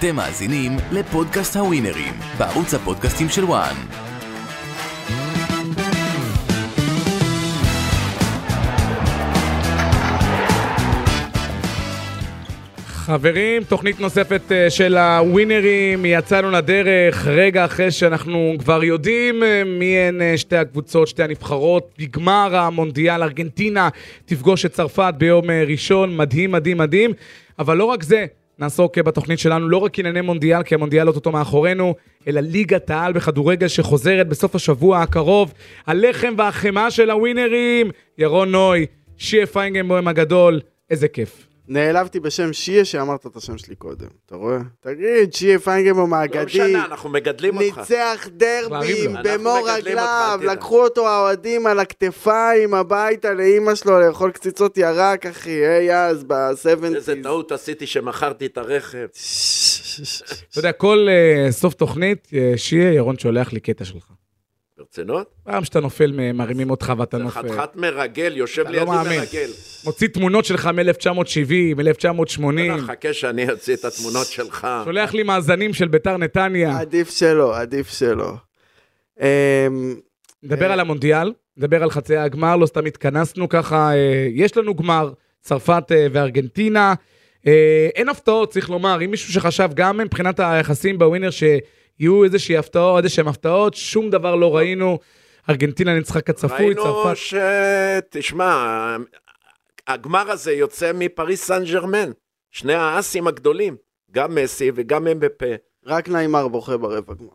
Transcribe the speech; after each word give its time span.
אתם 0.00 0.16
מאזינים 0.16 0.76
לפודקאסט 0.92 1.56
הווינרים, 1.56 2.14
בערוץ 2.38 2.74
הפודקאסטים 2.74 3.28
של 3.28 3.44
וואן. 3.44 3.74
חברים, 12.86 13.64
תוכנית 13.64 14.00
נוספת 14.00 14.52
אה, 14.52 14.70
של 14.70 14.96
הווינרים, 14.96 16.04
יצאנו 16.04 16.50
לדרך 16.50 17.26
רגע 17.26 17.64
אחרי 17.64 17.90
שאנחנו 17.90 18.54
כבר 18.58 18.84
יודעים 18.84 19.42
אה, 19.42 19.62
מי 19.64 19.98
הן 19.98 20.22
אה, 20.22 20.38
שתי 20.38 20.56
הקבוצות, 20.56 21.08
שתי 21.08 21.22
הנבחרות. 21.22 21.94
בגמר 21.98 22.56
המונדיאל, 22.56 23.22
ארגנטינה 23.22 23.88
תפגוש 24.24 24.66
את 24.66 24.72
צרפת 24.72 25.14
ביום 25.18 25.50
ראשון, 25.50 26.16
מדהים, 26.16 26.52
מדהים, 26.52 26.78
מדהים. 26.78 27.12
אבל 27.58 27.76
לא 27.76 27.84
רק 27.84 28.02
זה, 28.02 28.26
נעסוק 28.60 28.98
בתוכנית 28.98 29.38
שלנו 29.38 29.68
לא 29.68 29.76
רק 29.76 29.98
ענייני 29.98 30.20
מונדיאל, 30.20 30.62
כי 30.62 30.74
המונדיאל 30.74 31.08
אוטוטו 31.08 31.32
מאחורינו, 31.32 31.94
אלא 32.28 32.40
ליגת 32.40 32.90
העל 32.90 33.12
בכדורגל 33.12 33.68
שחוזרת 33.68 34.28
בסוף 34.28 34.54
השבוע 34.54 34.98
הקרוב. 34.98 35.52
הלחם 35.86 36.34
והחמאה 36.38 36.90
של 36.90 37.10
הווינרים, 37.10 37.90
ירון 38.18 38.50
נוי, 38.50 38.86
שיה 39.16 39.46
פיינגנבוים 39.46 40.08
הגדול, 40.08 40.60
איזה 40.90 41.08
כיף. 41.08 41.49
נעלבתי 41.70 42.20
בשם 42.20 42.52
שיה 42.52 42.84
שאמרת 42.84 43.26
את 43.26 43.36
השם 43.36 43.58
שלי 43.58 43.74
קודם, 43.74 44.06
אתה 44.26 44.36
רואה? 44.36 44.58
תגיד, 44.80 45.32
שיה 45.34 45.58
פיינגנבוים 45.58 46.12
האגדי. 46.12 46.36
לא 46.38 46.44
משנה, 46.44 46.84
אנחנו 46.84 47.08
מגדלים 47.08 47.56
אותך. 47.56 47.78
ניצח 47.78 48.28
דרבים 48.30 49.16
במו 49.24 49.54
רגליו. 49.64 50.40
לקחו 50.42 50.82
אותו 50.84 51.08
האוהדים 51.08 51.66
על 51.66 51.80
הכתפיים 51.80 52.74
הביתה 52.74 53.34
לאימא 53.34 53.74
שלו 53.74 54.00
לאכול 54.00 54.30
קציצות 54.30 54.78
ירק, 54.78 55.26
אחי, 55.26 55.50
היי 55.50 55.96
אז, 55.96 56.24
ב-70's. 56.24 56.94
איזה 56.94 57.14
טעות 57.22 57.52
עשיתי 57.52 57.86
שמכרתי 57.86 58.46
את 58.46 58.58
הרכב. 58.58 59.06
אתה 60.50 60.58
יודע, 60.58 60.72
כל 60.72 61.08
uh, 61.08 61.52
סוף 61.52 61.74
תוכנית, 61.74 62.28
uh, 62.30 62.56
שיה, 62.56 62.92
ירון 62.92 63.18
שולח 63.18 63.52
לי 63.52 63.60
קטע 63.60 63.84
שלך. 63.84 64.19
ברצינות? 64.90 65.34
פעם 65.44 65.64
שאתה 65.64 65.80
נופל, 65.80 66.32
מרימים 66.34 66.70
אותך 66.70 66.92
ואתה 66.98 67.16
זה 67.16 67.22
נופל. 67.22 67.40
חתיכת 67.40 67.76
מרגל, 67.76 68.32
יושב 68.36 68.62
אתה 68.62 68.70
לא 68.70 68.78
לידי 68.78 68.90
מאמין. 68.90 69.20
מרגל. 69.20 69.50
מוציא 69.84 70.08
תמונות 70.08 70.44
שלך 70.44 70.66
מ-1970, 70.66 71.76
מ-1980, 71.76 72.42
לא, 72.42 72.78
חכה 72.86 73.12
שאני 73.12 73.50
אוציא 73.50 73.74
את 73.74 73.84
התמונות 73.84 74.26
שלך. 74.26 74.66
שולח 74.84 75.14
לי 75.14 75.22
מאזנים 75.22 75.72
של 75.74 75.88
ביתר 75.88 76.16
נתניה. 76.16 76.78
עדיף 76.78 77.10
שלא, 77.10 77.56
עדיף 77.56 77.90
שלא. 77.90 78.32
אמ, 79.20 79.26
נדבר 80.42 80.66
אה. 80.66 80.72
על 80.72 80.80
המונדיאל, 80.80 81.32
נדבר 81.56 81.82
על 81.82 81.90
חצי 81.90 82.16
הגמר, 82.16 82.56
לא 82.56 82.66
סתם 82.66 82.86
התכנסנו 82.86 83.48
ככה, 83.48 83.90
אה, 83.94 84.28
יש 84.34 84.56
לנו 84.56 84.74
גמר, 84.74 85.12
צרפת 85.40 85.84
אה, 85.92 86.06
וארגנטינה. 86.12 86.94
אה, 87.46 87.88
אין 87.94 88.08
הפתעות, 88.08 88.50
צריך 88.50 88.70
לומר, 88.70 89.04
אם 89.04 89.10
מישהו 89.10 89.32
שחשב 89.32 89.70
גם 89.74 89.98
מבחינת 89.98 90.40
היחסים 90.40 90.98
בווינר 90.98 91.30
שיהיו 92.00 92.24
איזושהי 92.24 92.56
הפתעות, 92.56 93.04
איזשהם 93.04 93.28
הפתעות, 93.28 93.74
שום 93.74 94.10
דבר 94.10 94.34
לא 94.34 94.56
ראינו. 94.56 94.98
ארגנטינה 95.50 95.94
ניצחה 95.94 96.20
כצפוי, 96.20 96.56
ראינו 96.66 96.82
צרפת. 96.82 97.16
ש... 97.16 97.34
תשמע, 98.10 98.96
הגמר 99.86 100.30
הזה 100.30 100.52
יוצא 100.52 100.92
מפריס 100.94 101.44
סן 101.44 101.64
ג'רמן. 101.64 102.10
שני 102.50 102.74
האסים 102.74 103.26
הגדולים, 103.26 103.76
גם 104.10 104.34
מסי 104.34 104.70
וגם 104.74 105.06
אמבפה. 105.06 105.46
רק 105.86 106.08
ניימר 106.08 106.48
בוכה 106.48 106.76
ברבע 106.76 107.14
גמר. 107.14 107.28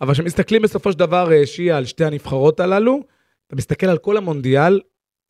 אבל 0.00 0.12
כשמסתכלים 0.12 0.62
בסופו 0.62 0.92
של 0.92 0.98
דבר, 0.98 1.32
אה, 1.32 1.46
שיעה, 1.46 1.78
על 1.78 1.84
שתי 1.84 2.04
הנבחרות 2.04 2.60
הללו, 2.60 3.00
אתה 3.46 3.56
מסתכל 3.56 3.86
על 3.86 3.98
כל 3.98 4.16
המונדיאל, 4.16 4.80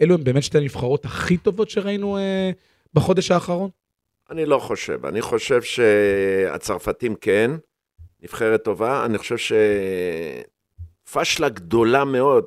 אלו 0.01 0.15
הם 0.15 0.25
באמת 0.25 0.43
שתי 0.43 0.59
הנבחרות 0.59 1.05
הכי 1.05 1.37
טובות 1.37 1.71
שראינו 1.71 2.17
אה, 2.17 2.51
בחודש 2.95 3.31
האחרון? 3.31 3.71
אני 4.31 4.47
לא 4.47 4.59
חושב, 4.59 5.07
אני 5.07 5.23
חושב 5.23 5.63
שהצרפתים 5.63 7.15
כן, 7.15 7.51
נבחרת 8.23 8.65
טובה, 8.65 9.05
אני 9.05 9.19
חושב 9.19 9.37
שפשלה 11.07 11.49
גדולה 11.49 12.05
מאוד 12.05 12.45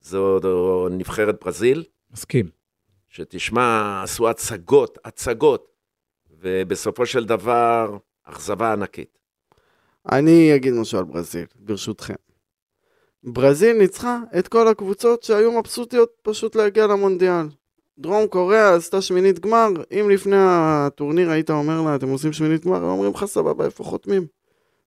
זו 0.00 0.88
נבחרת 0.90 1.44
ברזיל, 1.44 1.84
מסכים. 2.12 2.48
שתשמע, 3.08 4.00
עשו 4.02 4.28
הצגות, 4.28 4.98
הצגות, 5.04 5.68
ובסופו 6.40 7.06
של 7.06 7.24
דבר, 7.24 7.96
אכזבה 8.24 8.72
ענקית. 8.72 9.18
אני 10.12 10.56
אגיד 10.56 10.74
משהו 10.74 10.98
על 10.98 11.04
ברזיל, 11.04 11.46
ברשותכם. 11.56 12.14
ברזיל 13.24 13.76
ניצחה 13.76 14.18
את 14.38 14.48
כל 14.48 14.68
הקבוצות 14.68 15.22
שהיו 15.22 15.52
מבסוטיות 15.52 16.10
פשוט 16.22 16.56
להגיע 16.56 16.86
למונדיאל. 16.86 17.46
דרום 17.98 18.26
קוריאה 18.26 18.74
עשתה 18.74 19.02
שמינית 19.02 19.38
גמר, 19.38 19.68
אם 19.90 20.10
לפני 20.10 20.36
הטורניר 20.38 21.30
היית 21.30 21.50
אומר 21.50 21.82
לה, 21.82 21.96
אתם 21.96 22.08
עושים 22.08 22.32
שמינית 22.32 22.64
גמר, 22.64 22.76
הם 22.76 22.84
אומרים 22.84 23.12
לך 23.12 23.24
סבבה, 23.24 23.64
איפה 23.64 23.84
חותמים? 23.84 24.26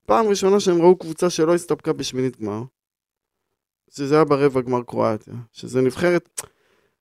פעם 0.08 0.28
ראשונה 0.28 0.60
שהם 0.60 0.82
ראו 0.82 0.96
קבוצה 0.96 1.30
שלא 1.30 1.56
הסתפקה 1.56 1.94
בשמינית 1.94 2.42
גמר, 2.42 2.62
שזה 3.90 4.16
היה 4.16 4.24
ברבע 4.24 4.62
גמר 4.62 4.82
קרואטיה, 4.84 5.34
שזה 5.54 5.82
נבחרת, 5.82 6.30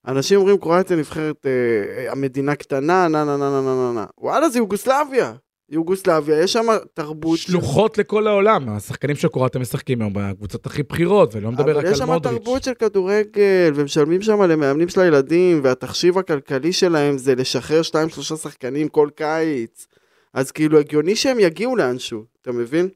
אנשים 0.07 0.39
אומרים 0.39 0.59
קרואטיה 0.59 0.97
נבחרת 0.97 1.47
אה, 1.47 2.13
המדינה 2.13 2.55
קטנה, 2.55 3.09
נה 3.09 3.25
נה 3.25 3.37
נה 3.37 3.51
נה 3.51 3.61
נה 3.61 3.75
נה 3.75 3.93
נה, 3.95 4.07
וואלה 4.19 4.49
זה 4.49 4.59
יוגוסלביה, 4.59 5.35
יוגוסלביה, 5.69 6.43
יש 6.43 6.53
שם 6.53 6.67
תרבות, 6.95 7.39
של- 7.39 7.53
שלוחות 7.53 7.99
לכל 7.99 8.27
העולם, 8.27 8.69
השחקנים 8.69 9.17
של 9.17 9.29
קוראטה 9.29 9.59
משחקים 9.59 10.01
היום 10.01 10.13
בקבוצות 10.15 10.67
הכי 10.67 10.83
בכירות, 10.83 11.35
ולא 11.35 11.51
מדבר 11.51 11.71
רק 11.71 11.77
אבל 11.77 11.85
יש 11.85 12.01
על 12.01 12.07
שם 12.07 12.13
מודריץ'. 12.13 12.35
תרבות 12.39 12.63
של 12.63 12.75
כדורגל, 12.75 13.73
ומשלמים 13.75 14.23
שם 14.23 14.43
למאמנים 14.43 14.89
של 14.89 15.01
הילדים, 15.01 15.61
והתחשיב 15.65 16.19
הכלכלי 16.19 16.73
שלהם 16.73 17.19
זה 17.19 17.35
לשחרר 17.35 17.83
שניים 17.83 18.09
שלושה 18.09 18.37
שחקנים 18.37 18.89
כל 18.89 19.09
קיץ. 19.15 19.87
אז 20.37 20.53
כאילו 20.53 20.79
הגיוני 20.79 21.17
שהם 21.17 21.41
יגיעו 21.41 21.77
לאנשהו, 21.77 22.25
אתה 22.43 22.53
מבין? 22.53 22.89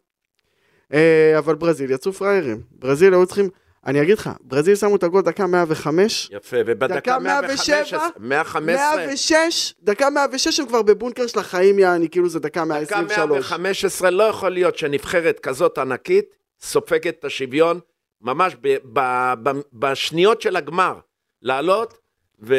אה, 0.92 1.38
אבל 1.38 1.54
ברזיל 1.54 1.90
יצאו 1.90 2.12
פראיירים. 2.12 2.62
ברזיל 2.72 3.14
היו 3.14 3.26
צריכים, 3.26 3.48
אני 3.86 4.02
אגיד 4.02 4.18
לך, 4.18 4.30
ברזיל 4.40 4.74
שמו 4.74 4.96
את 4.96 5.02
הגול 5.02 5.22
דקה 5.22 5.46
105, 5.46 6.30
יפה, 6.32 6.56
ובדקה 6.66 6.94
דקה 6.94 7.18
115, 7.18 7.76
107, 7.76 8.08
115, 8.18 8.96
106, 8.96 9.74
דקה 9.82 10.10
106 10.10 10.60
הם 10.60 10.66
כבר 10.66 10.82
בבונקר 10.82 11.26
של 11.26 11.38
החיים 11.38 11.78
יעני, 11.78 12.08
כאילו 12.08 12.28
זה 12.28 12.38
דקה 12.38 12.48
דקה 12.48 12.64
123. 12.64 13.50
115, 13.50 14.10
לא 14.10 14.22
יכול 14.22 14.50
להיות 14.50 14.78
שנבחרת 14.78 15.40
כזאת 15.40 15.78
ענקית 15.78 16.24
סופגת 16.60 17.18
את 17.18 17.24
השוויון 17.24 17.80
ממש 18.20 18.56
ב, 18.60 18.76
ב, 18.92 19.00
ב, 19.42 19.50
בשניות 19.72 20.42
של 20.42 20.56
הגמר. 20.56 20.98
לעלות 21.42 21.98
ו... 22.42 22.54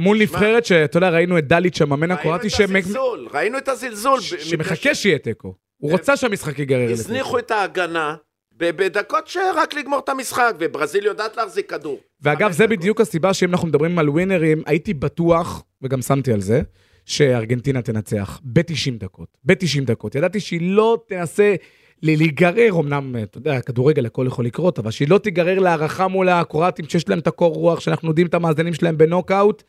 מול 0.00 0.16
תשמע, 0.16 0.24
נבחרת 0.38 0.64
שאתה 0.64 0.96
יודע, 0.96 1.08
ראינו 1.10 1.38
את 1.38 1.46
דליץ' 1.48 1.80
המאמן 1.82 2.02
ראינו 2.02 2.14
הקרואטי 2.20 2.46
את 2.46 2.52
שמק- 2.52 2.78
הזלזול, 2.84 3.28
ראינו 3.34 3.58
את 3.58 3.68
הזלזול. 3.68 4.18
ב- 4.20 4.22
שמחכה 4.22 4.74
מפני 4.74 4.94
שיהיה 4.94 5.18
תיקו. 5.18 5.54
הוא 5.76 5.92
רוצה 5.92 6.16
שהמשחק 6.16 6.58
ייגרר 6.58 6.78
לתיקו. 6.78 6.92
הזניחו 7.00 7.38
את 7.38 7.50
ההגנה 7.50 8.14
בדקות 8.56 9.26
שרק 9.28 9.74
לגמור 9.74 9.98
את 9.98 10.08
המשחק, 10.08 10.54
וברזיל 10.58 11.04
יודעת 11.04 11.36
להחזיק 11.36 11.70
כדור. 11.70 12.00
ואגב, 12.22 12.52
זה 12.52 12.66
דקות. 12.66 12.78
בדיוק 12.78 13.00
הסיבה 13.00 13.34
שאם 13.34 13.50
אנחנו 13.50 13.68
מדברים 13.68 13.98
על 13.98 14.08
ווינרים, 14.10 14.62
הייתי 14.66 14.94
בטוח, 14.94 15.62
וגם 15.82 16.02
שמתי 16.02 16.32
על 16.32 16.40
זה, 16.40 16.62
שארגנטינה 17.06 17.82
תנצח 17.82 18.40
ב-90 18.44 18.98
דקות. 18.98 19.38
ב-90 19.44 19.84
דקות. 19.84 20.14
ידעתי 20.14 20.40
שהיא 20.40 20.60
לא 20.62 20.98
תנסה 21.08 21.54
להיגרר, 22.02 22.70
אמנם, 22.80 23.16
אתה 23.22 23.38
יודע, 23.38 23.60
כדורגל 23.60 24.06
הכל 24.06 24.24
יכול 24.26 24.44
לקרות, 24.44 24.78
אבל 24.78 24.90
שהיא 24.90 25.08
לא 25.08 25.18
תיגרר 25.18 25.58
להערכה 25.58 26.08
מול 26.08 26.28
הקרואטים, 26.28 26.84
שיש 26.88 27.08
להם 27.08 27.18
את 27.18 27.26
הקור 27.26 27.54
רוח, 27.54 27.80
שאנחנו 27.80 28.08
יודעים 28.08 28.26
את 28.26 28.34
המאזנים 28.34 28.74
שלהם 28.74 28.98
בנוקאוט. 28.98 29.62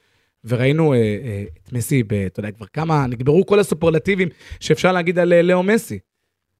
וראינו 0.46 0.94
אה, 0.94 0.98
אה, 0.98 1.44
את 1.64 1.74
מסי, 1.74 2.04
ב- 2.04 2.14
אתה 2.14 2.40
יודע, 2.40 2.52
כבר 2.52 2.66
כמה, 2.74 3.08
נגמרו 3.08 3.46
כל 3.46 3.60
הסופרלטיבים 3.60 4.30
שאפשר 4.60 4.92
להגיד 4.92 5.20
על 5.20 5.34
אה, 5.34 5.42
לאו 5.42 5.64
מסי. 5.64 6.00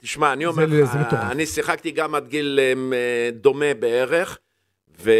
תשמע, 0.02 0.34
אני 0.34 0.46
אומר 0.46 0.66
לך. 0.66 1.14
אני 1.14 1.46
שיחקתי 1.46 1.92
גם 1.92 2.16
עד 2.16 2.28
גיל 2.28 2.60
אמ, 2.60 2.94
אה, 2.94 3.30
דומה 3.32 3.74
בערך, 3.80 4.38
ו... 5.00 5.12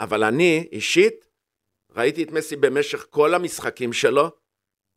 אבל 0.00 0.24
אני, 0.24 0.66
אישית, 0.72 1.26
ראיתי 1.96 2.22
את 2.22 2.32
מסי 2.32 2.56
במשך 2.56 3.06
כל 3.10 3.34
המשחקים 3.34 3.92
שלו. 3.92 4.30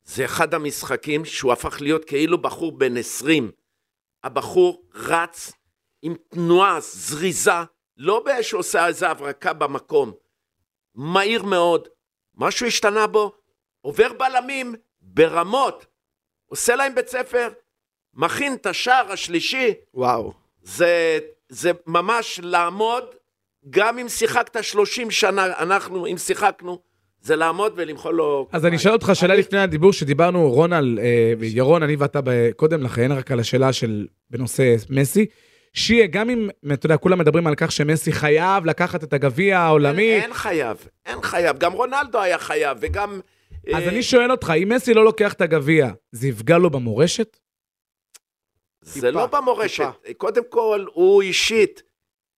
זה 0.10 0.26
אחד 0.26 0.54
המשחקים 0.54 1.26
שהוא 1.26 1.52
הפך 1.52 1.82
להיות 1.82 2.06
כאילו 2.06 2.42
בחור 2.42 2.78
בן 2.78 2.98
20. 2.98 3.52
הבחור 4.24 4.84
רץ 4.94 5.52
עם 6.02 6.16
תנועה 6.30 6.80
זריזה, 6.80 7.52
לא 7.98 8.24
שהוא 8.42 8.60
עושה 8.60 8.88
איזה 8.88 9.10
הברקה 9.10 9.54
במקום. 9.54 10.12
מהיר 10.96 11.44
מאוד, 11.44 11.88
משהו 12.36 12.68
השתנה 12.68 13.08
בו, 13.08 13.32
עובר 13.82 14.14
בלמים 14.14 14.76
ברמות, 15.02 15.86
עושה 16.46 16.76
להם 16.76 16.96
בית 16.96 17.08
ספר, 17.08 17.50
מכין 18.14 18.54
את 18.54 18.66
השער 18.66 19.12
השלישי, 19.12 19.74
וואו. 19.94 20.34
זה, 20.62 21.20
זה 21.50 21.72
ממש 21.86 22.40
לעמוד, 22.44 23.06
גם 23.70 24.00
אם 24.00 24.10
שיחקת 24.10 24.64
30 24.64 25.12
שנה, 25.12 25.46
אנחנו, 25.46 26.06
אם 26.06 26.18
שיחקנו, 26.18 26.82
זה 27.22 27.36
לעמוד 27.36 27.74
ולמחוא 27.76 28.14
לו... 28.14 28.48
אז 28.52 28.66
אני 28.66 28.76
אשאל 28.76 28.92
אותך 28.92 29.12
שאלה 29.14 29.34
אני- 29.34 29.40
לפני 29.42 29.60
הדיבור 29.60 29.94
שדיברנו, 29.94 30.52
רון, 30.52 30.74
על 30.74 31.00
אה, 31.02 31.34
ירון, 31.42 31.84
אני 31.84 31.96
ואתה 31.96 32.20
קודם 32.56 32.84
לכן, 32.84 33.12
רק 33.12 33.32
על 33.32 33.40
השאלה 33.40 33.74
של 33.74 34.08
בנושא 34.30 34.76
מסי. 34.90 35.26
שיה, 35.74 36.08
גם 36.08 36.30
אם, 36.30 36.50
אתה 36.74 36.86
יודע, 36.86 36.98
כולם 36.98 37.20
מדברים 37.20 37.48
על 37.48 37.54
כך 37.58 37.72
שמסי 37.72 38.12
חייב 38.12 38.66
לקחת 38.66 39.04
את 39.04 39.14
הגביע 39.14 39.60
העולמי, 39.60 40.12
אין, 40.14 40.22
אין 40.22 40.34
חייב, 40.34 40.78
אין 41.06 41.22
חייב, 41.22 41.58
גם 41.58 41.74
רונלדו 41.74 42.20
היה 42.22 42.38
חייב, 42.38 42.78
וגם... 42.82 43.20
אז 43.74 43.84
אה, 43.84 43.90
אני 43.90 44.04
שואל 44.04 44.32
אותך, 44.32 44.54
אם 44.64 44.70
מסי 44.76 44.94
לא 44.94 45.04
לוקח 45.06 45.34
את 45.34 45.42
הגביע, 45.42 45.90
זה 46.12 46.28
יפגע 46.28 46.58
לו 46.58 46.70
במורשת? 46.70 47.38
זה 48.82 48.94
טיפה, 48.94 49.10
לא 49.10 49.26
במורשת. 49.26 49.84
טיפה. 50.04 50.14
קודם 50.18 50.42
כל, 50.50 50.86
הוא 50.94 51.22
אישית 51.22 51.82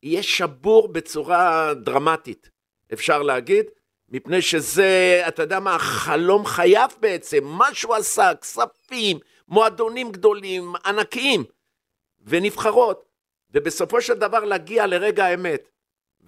יהיה 0.04 0.24
שבור 0.24 0.88
בצורה 0.88 1.74
דרמטית, 1.74 2.50
אפשר 2.94 3.22
להגיד, 3.22 3.66
מפני 4.12 4.42
שזה, 4.42 5.24
אתה 5.28 5.42
יודע 5.42 5.60
מה, 5.60 5.80
חלום 5.80 6.46
חייו 6.46 6.90
בעצם, 7.00 7.44
מה 7.44 7.74
שהוא 7.74 7.96
עשה, 7.96 8.32
כספים, 8.42 9.20
מועדונים 9.48 10.12
גדולים, 10.12 10.74
ענקיים, 10.86 11.44
ונבחרות, 12.26 13.06
ובסופו 13.54 14.02
של 14.02 14.14
דבר 14.14 14.44
להגיע 14.44 14.88
לרגע 14.88 15.26
האמת, 15.26 15.70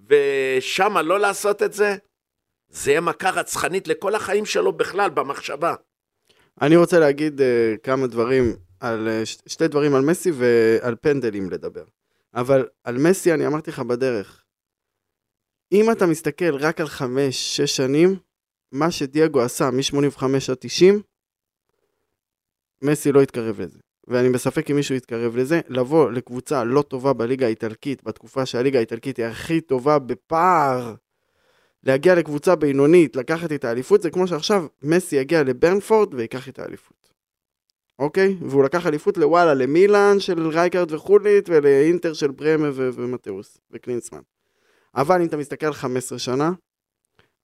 ושמה 0.08 1.02
לא 1.02 1.20
לעשות 1.20 1.62
את 1.62 1.72
זה, 1.72 1.96
זה 2.68 2.90
יהיה 2.90 3.00
מכה 3.00 3.30
רצחנית 3.30 3.88
לכל 3.88 4.14
החיים 4.14 4.46
שלו 4.46 4.72
בכלל, 4.72 5.10
במחשבה. 5.10 5.74
אני 6.62 6.76
רוצה 6.76 6.98
להגיד 6.98 7.40
uh, 7.40 7.44
כמה 7.82 8.06
דברים, 8.06 8.56
על, 8.80 9.08
uh, 9.08 9.50
שתי 9.50 9.68
דברים 9.68 9.94
על 9.94 10.02
מסי 10.02 10.30
ועל 10.30 10.96
פנדלים 11.00 11.50
לדבר. 11.50 11.84
אבל 12.34 12.68
על 12.84 12.98
מסי 12.98 13.32
אני 13.32 13.46
אמרתי 13.46 13.70
לך 13.70 13.78
בדרך. 13.78 14.43
אם 15.72 15.90
אתה 15.90 16.06
מסתכל 16.06 16.54
רק 16.54 16.80
על 16.80 16.86
חמש, 16.86 17.56
שש 17.56 17.76
שנים, 17.76 18.16
מה 18.72 18.90
שדייגו 18.90 19.40
עשה 19.40 19.70
מ-85 19.70 20.24
עד 20.50 20.56
90, 20.60 21.02
מסי 22.82 23.12
לא 23.12 23.22
התקרב 23.22 23.60
לזה. 23.60 23.78
ואני 24.06 24.30
בספק 24.30 24.70
אם 24.70 24.76
מישהו 24.76 24.94
יתקרב 24.94 25.36
לזה, 25.36 25.60
לבוא 25.68 26.10
לקבוצה 26.10 26.64
לא 26.64 26.82
טובה 26.82 27.12
בליגה 27.12 27.46
האיטלקית, 27.46 28.04
בתקופה 28.04 28.46
שהליגה 28.46 28.78
האיטלקית 28.78 29.16
היא 29.16 29.26
הכי 29.26 29.60
טובה 29.60 29.98
בפער, 29.98 30.94
להגיע 31.82 32.14
לקבוצה 32.14 32.56
בינונית, 32.56 33.16
לקחת 33.16 33.52
את 33.52 33.64
האליפות, 33.64 34.02
זה 34.02 34.10
כמו 34.10 34.26
שעכשיו 34.26 34.66
מסי 34.82 35.16
יגיע 35.16 35.42
לברנפורד 35.42 36.14
ויקח 36.14 36.48
את 36.48 36.58
האליפות. 36.58 37.12
אוקיי? 37.98 38.36
והוא 38.40 38.64
לקח 38.64 38.86
אליפות 38.86 39.16
לוואלה, 39.16 39.54
למילאן 39.54 40.20
של 40.20 40.48
רייקרד 40.48 40.92
וגוליט, 40.92 41.48
ולאינטר 41.48 42.12
של 42.12 42.30
ברהמה 42.30 42.68
ו- 42.72 42.90
ומטאוס 42.94 43.58
וקלינסמן. 43.70 44.20
אבל 44.96 45.20
אם 45.20 45.26
אתה 45.26 45.36
מסתכל 45.36 45.66
על 45.66 45.72
15 45.72 46.18
שנה, 46.18 46.52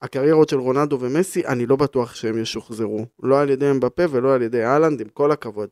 הקריירות 0.03 0.49
של 0.49 0.59
רונלדו 0.59 0.99
ומסי, 1.01 1.47
אני 1.47 1.67
לא 1.67 1.77
בטוח 1.77 2.15
שהם 2.15 2.39
ישוחזרו. 2.39 3.07
לא 3.23 3.41
על 3.41 3.51
ידי 3.51 3.71
אמבפה 3.71 4.03
ולא 4.11 4.35
על 4.35 4.43
ידי 4.43 4.65
הולנד, 4.65 5.01
עם 5.01 5.09
כל 5.09 5.33
הכבוד. 5.33 5.69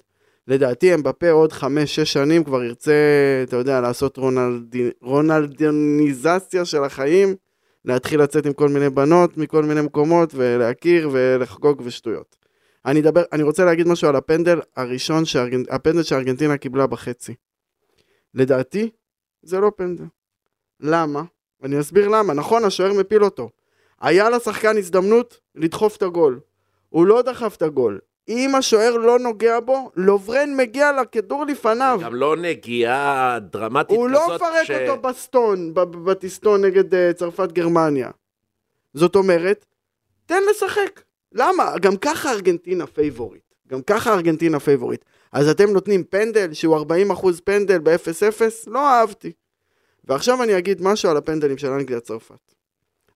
לדעתי 0.49 0.95
אמבפה 0.95 1.31
עוד 1.31 1.53
5-6 1.53 1.65
שנים 1.87 2.45
כבר 2.45 2.65
ירצה, 2.65 2.93
אתה 3.43 3.57
יודע, 3.57 3.81
לעשות 3.81 4.17
רונלדי, 4.17 4.91
רונלדיניזציה 5.03 6.65
של 6.65 6.85
החיים, 6.85 7.35
להתחיל 7.85 8.23
לצאת 8.23 8.47
עם 8.47 8.53
כל 8.53 8.69
מיני 8.69 8.91
בנות 8.91 9.37
מכל 9.37 9.63
מיני 9.63 9.81
מקומות 9.81 10.33
ולהכיר 10.35 11.11
ולחגוג 11.13 11.83
ושטויות. 11.85 12.37
אני, 12.87 13.01
אדבר, 13.01 13.23
אני 13.33 13.43
רוצה 13.43 13.65
להגיד 13.65 13.89
משהו 13.89 14.09
על 14.09 14.17
הפנדל 14.17 14.61
הראשון, 14.77 15.25
שארגנ... 15.25 15.63
הפנדל 15.71 16.03
שארגנטינה 16.03 16.57
קיבלה 16.57 16.87
בחצי. 16.87 17.35
לדעתי, 18.35 18.91
זה 19.43 19.61
לא 19.61 19.73
פנדל. 19.77 20.05
למה? 20.81 21.23
אני 21.63 21.81
אסביר 21.81 22.09
למה. 22.09 22.35
נכון, 22.35 22.65
השוער 22.65 22.93
מפיל 22.93 23.25
אותו. 23.25 23.51
היה 24.01 24.31
לשחקן 24.31 24.77
הזדמנות 24.77 25.41
לדחוף 25.55 25.97
את 25.97 26.03
הגול. 26.03 26.41
הוא 26.89 27.07
לא 27.07 27.23
דחף 27.23 27.57
את 27.57 27.63
הגול. 27.63 27.99
אם 28.29 28.55
השוער 28.55 28.97
לא 28.97 29.19
נוגע 29.19 29.61
בו, 29.61 29.91
לוברן 29.97 30.57
מגיע 30.57 30.93
לכדור 30.93 31.45
לפניו. 31.45 32.01
גם 32.05 32.15
לא 32.15 32.37
נגיעה 32.37 33.39
דרמטית 33.39 33.97
הוא 33.97 34.09
כזאת. 34.09 34.29
לא 34.29 34.37
מפרק 34.37 34.71
אותו 34.71 35.03
בסטון, 35.03 35.75
בטיסטון 35.75 36.65
נגד 36.65 36.95
אה, 36.95 37.13
צרפת 37.15 37.53
גרמניה. 37.53 38.11
זאת 38.95 39.17
אומרת, 39.17 39.65
תן 40.27 40.43
לשחק. 40.51 41.03
למה? 41.33 41.79
גם 41.81 41.97
ככה 41.97 42.31
ארגנטינה 42.31 42.87
פייבוריט. 42.87 43.43
גם 43.69 43.83
ככה 43.83 44.15
ארגנטינה 44.15 44.61
פייבוריט. 44.61 45.05
אז 45.33 45.49
אתם 45.49 45.71
נותנים 45.71 46.05
פנדל 46.05 46.53
שהוא 46.53 46.79
40% 47.13 47.27
פנדל 47.45 47.79
ב-0-0? 47.79 48.43
לא 48.67 48.89
אהבתי. 48.89 49.33
ועכשיו 50.09 50.43
אני 50.43 50.59
אגיד 50.59 50.83
משהו 50.83 51.11
על 51.11 51.17
הפנדלים 51.17 51.59
של 51.59 51.69
אנגליה 51.69 52.01
צרפת. 52.01 52.55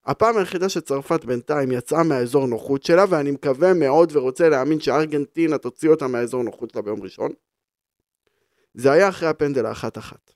הפעם 0.05 0.37
היחידה 0.37 0.69
שצרפת 0.69 1.25
בינתיים 1.25 1.73
יצאה 1.73 2.03
מהאזור 2.03 2.47
נוחות 2.47 2.83
שלה, 2.83 3.05
ואני 3.09 3.31
מקווה 3.31 3.75
מאוד 3.75 4.17
ורוצה 4.17 4.49
להאמין 4.49 4.81
שארגנטינה 4.81 5.59
תוציא 5.59 5.91
אותה 5.91 6.07
מהאזור 6.07 6.43
נוחות 6.43 6.71
שלה 6.71 6.83
ביום 6.83 7.03
ראשון, 7.03 7.33
זה 8.75 8.93
היה 8.93 9.09
אחרי 9.09 9.29
הפנדל 9.29 9.67
האחת-אחת. 9.67 10.33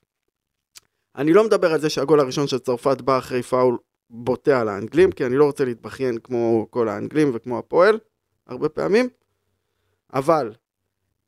אני 1.15 1.33
לא 1.33 1.43
מדבר 1.43 1.73
על 1.73 1.79
זה 1.79 1.89
שהגול 1.89 2.19
הראשון 2.19 2.47
של 2.47 2.59
צרפת 2.59 3.01
בא 3.01 3.17
אחרי 3.17 3.43
פאול 3.43 3.77
בוטה 4.09 4.61
על 4.61 4.69
האנגלים, 4.69 5.11
כי 5.11 5.25
אני 5.25 5.35
לא 5.35 5.45
רוצה 5.45 5.65
להתבכיין 5.65 6.17
כמו 6.17 6.67
כל 6.69 6.89
האנגלים 6.89 7.31
וכמו 7.33 7.59
הפועל, 7.59 7.99
הרבה 8.47 8.69
פעמים, 8.69 9.09
אבל 10.13 10.53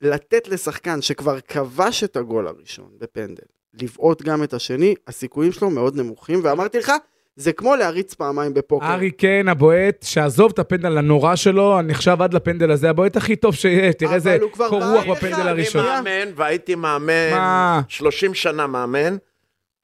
לתת 0.00 0.48
לשחקן 0.48 1.02
שכבר 1.02 1.40
כבש 1.40 2.04
את 2.04 2.16
הגול 2.16 2.48
הראשון 2.48 2.90
בפנדל, 2.98 3.46
לבעוט 3.74 4.22
גם 4.22 4.42
את 4.42 4.54
השני, 4.54 4.94
הסיכויים 5.06 5.52
שלו 5.52 5.70
מאוד 5.70 5.96
נמוכים, 5.96 6.40
ואמרתי 6.42 6.78
לך, 6.78 6.92
זה 7.36 7.52
כמו 7.52 7.76
להריץ 7.76 8.14
פעמיים 8.14 8.54
בפוקר. 8.54 8.86
ארי 8.86 9.10
קיין 9.10 9.48
הבועט, 9.48 10.02
שעזוב 10.02 10.50
את 10.54 10.58
הפנדל 10.58 10.98
הנורא 10.98 11.36
שלו, 11.36 11.82
נחשב 11.82 12.22
עד 12.22 12.34
לפנדל 12.34 12.70
הזה 12.70 12.90
הבועט 12.90 13.16
הכי 13.16 13.36
טוב 13.36 13.54
שיש, 13.54 13.94
תראה 13.94 14.14
איזה 14.14 14.38
קור 14.68 14.84
רוח 14.84 15.04
בפנדל 15.04 15.48
הראשון. 15.48 15.86
אני 15.86 16.00
מאמן, 16.02 16.32
והייתי 16.36 16.74
מאמן, 16.74 17.30
מה? 17.30 17.80
30 17.88 18.34
שנה 18.34 18.66
מאמן, 18.66 19.16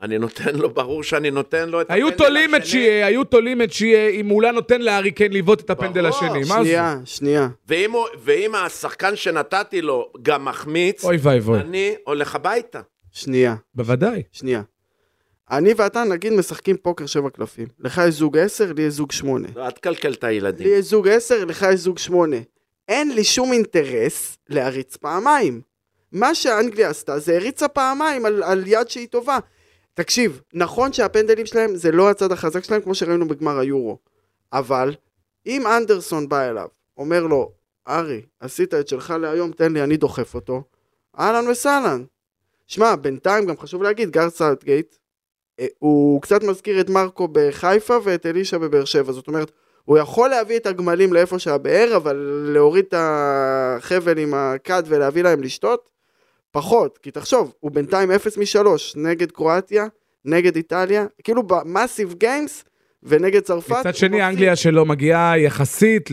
אני 0.02 0.18
נותן 0.18 0.54
לו, 0.54 0.70
ברור 0.70 1.02
שאני 1.02 1.30
נותן 1.30 1.68
לו 1.68 1.80
את 1.80 1.90
היו 1.90 2.08
הפנדל 2.08 2.24
תולים 2.24 2.54
את 2.54 2.62
השני. 2.62 2.72
שיהיה, 2.72 3.06
היו 3.06 3.24
תולים 3.24 3.62
את 3.62 3.72
שיהיה, 3.72 4.08
אם 4.08 4.28
הוא 4.28 4.42
לא 4.42 4.50
נותן 4.50 4.82
לארי 4.82 5.10
קיין 5.10 5.32
לבעוט 5.32 5.60
את 5.60 5.70
הפנדל 5.70 6.10
ברור, 6.10 6.24
השני, 6.24 6.40
מה 6.40 6.44
זה? 6.44 6.54
שנייה, 6.54 6.96
שנייה. 7.04 7.48
ואם, 8.24 8.54
השחקן 8.54 9.16
שנתתי 9.16 9.82
לו 9.82 10.12
גם 10.22 10.44
מחמיץ, 10.44 11.04
אוי 11.04 11.16
ואבוי, 11.20 11.60
אני 11.60 11.94
הולך 12.04 12.34
הביתה. 12.34 12.80
שנייה, 13.16 13.54
בוודאי. 13.74 14.22
שנייה. 14.32 14.62
אני 15.50 15.74
ואתה 15.76 16.04
נגיד 16.04 16.32
משחקים 16.32 16.76
פוקר 16.76 17.06
שבע 17.06 17.30
קלפים. 17.30 17.66
לך 17.78 18.00
יש 18.08 18.14
זוג 18.14 18.38
עשר, 18.38 18.72
לי 18.72 18.82
יש 18.82 18.94
זוג 18.94 19.12
שמונה. 19.12 19.48
לא, 19.56 19.68
את 19.68 20.24
הילדים. 20.24 20.66
לי 20.66 20.72
יש 20.72 20.84
זוג 20.84 21.08
עשר, 21.08 21.44
לך 21.44 21.66
יש 21.72 21.80
זוג 21.80 21.98
שמונה. 21.98 22.36
אין 22.88 23.14
לי 23.14 23.24
שום 23.24 23.52
אינטרס 23.52 24.38
להריץ 24.48 24.96
פעמיים. 24.96 25.60
מה 26.12 26.34
שאנגליה 26.34 26.90
עשתה 26.90 27.18
זה 27.18 27.36
הריצה 27.36 27.68
פעמיים 27.68 28.26
על, 28.26 28.42
על 28.42 28.64
יד 28.66 28.88
שהיא 28.88 29.08
טובה. 29.08 29.38
תקשיב, 29.94 30.40
נכון 30.54 30.92
שהפנדלים 30.92 31.46
שלהם 31.46 31.76
זה 31.76 31.92
לא 31.92 32.10
הצד 32.10 32.32
החזק 32.32 32.64
שלהם 32.64 32.80
כמו 32.80 32.94
שראינו 32.94 33.28
בגמר 33.28 33.58
היורו. 33.58 33.98
אבל 34.52 34.94
אם 35.46 35.66
אנדרסון 35.66 36.28
בא 36.28 36.50
אליו, 36.50 36.69
אומר 36.96 37.22
לו, 37.22 37.52
הארי, 37.88 38.22
עשית 38.40 38.74
את 38.74 38.88
שלך 38.88 39.14
להיום, 39.20 39.52
תן 39.52 39.72
לי, 39.72 39.82
אני 39.82 39.96
דוחף 39.96 40.34
אותו. 40.34 40.62
אהלן 41.19 41.48
וסהלן. 41.48 42.05
שמע, 42.67 42.96
בינתיים 42.96 43.46
גם 43.46 43.56
חשוב 43.56 43.82
להגיד, 43.82 44.11
גארת' 44.10 44.31
סאות'גייט, 44.31 44.96
אה, 45.61 45.67
הוא 45.79 46.23
קצת 46.23 46.43
מזכיר 46.43 46.81
את 46.81 46.89
מרקו 46.89 47.29
בחיפה 47.32 47.96
ואת 48.05 48.27
אלישע 48.27 48.58
בבאר 48.58 48.85
שבע. 48.85 49.13
זאת 49.13 49.29
אומרת, 49.29 49.51
הוא 49.85 49.99
יכול 49.99 50.31
להביא 50.31 50.56
את 50.56 50.67
הגמלים 50.67 51.13
לאיפה 51.13 51.39
שהבאר, 51.39 51.93
אבל 51.96 52.17
להוריד 52.55 52.85
את 52.89 52.94
החבל 52.96 54.19
עם 54.19 54.35
הכד 54.35 54.82
ולהביא 54.87 55.23
להם 55.23 55.43
לשתות? 55.43 55.89
פחות, 56.51 56.99
כי 56.99 57.11
תחשוב, 57.11 57.55
הוא 57.61 57.70
בינתיים 57.70 58.11
0 58.11 58.39
מ-3 58.39 58.69
נגד 58.96 59.32
קרואטיה, 59.32 59.87
נגד 60.25 60.56
איטליה, 60.56 61.06
כאילו 61.25 61.43
במאסיב 61.43 62.15
גיימס 62.15 62.65
ונגד 63.03 63.41
צרפת. 63.41 63.70
מצד 63.81 63.94
שני, 63.94 64.08
מפסיד. 64.08 64.22
אנגליה 64.29 64.56
שלו 64.56 64.84
מגיעה 64.84 65.38
יחסית 65.38 66.10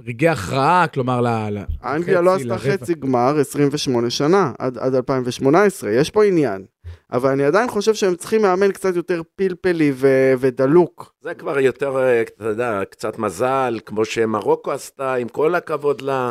לרגעי 0.00 0.28
הכרעה, 0.28 0.86
כלומר, 0.94 1.20
ל- 1.20 1.58
אנגליה 1.84 2.20
לא 2.20 2.34
עשתה 2.34 2.48
לרבע. 2.48 2.58
חצי 2.72 2.94
גמר 2.94 3.38
28 3.40 4.10
שנה, 4.10 4.52
עד, 4.58 4.78
עד 4.78 4.94
2018, 4.94 5.90
יש 5.90 6.10
פה 6.10 6.24
עניין. 6.24 6.64
אבל 7.12 7.30
אני 7.30 7.44
עדיין 7.44 7.68
חושב 7.68 7.94
שהם 7.94 8.14
צריכים 8.14 8.42
מאמן 8.42 8.72
קצת 8.72 8.96
יותר 8.96 9.22
פלפלי 9.36 9.92
ו- 9.94 10.32
ודלוק. 10.38 11.14
זה 11.20 11.34
כבר 11.34 11.58
יותר, 11.58 11.96
אה, 11.98 12.22
אתה 12.22 12.44
יודע, 12.44 12.80
קצת 12.90 13.18
מזל, 13.18 13.78
כמו 13.86 14.04
שמרוקו 14.04 14.72
עשתה, 14.72 15.14
עם 15.14 15.28
כל 15.28 15.54
הכבוד 15.54 16.00
לה. 16.00 16.30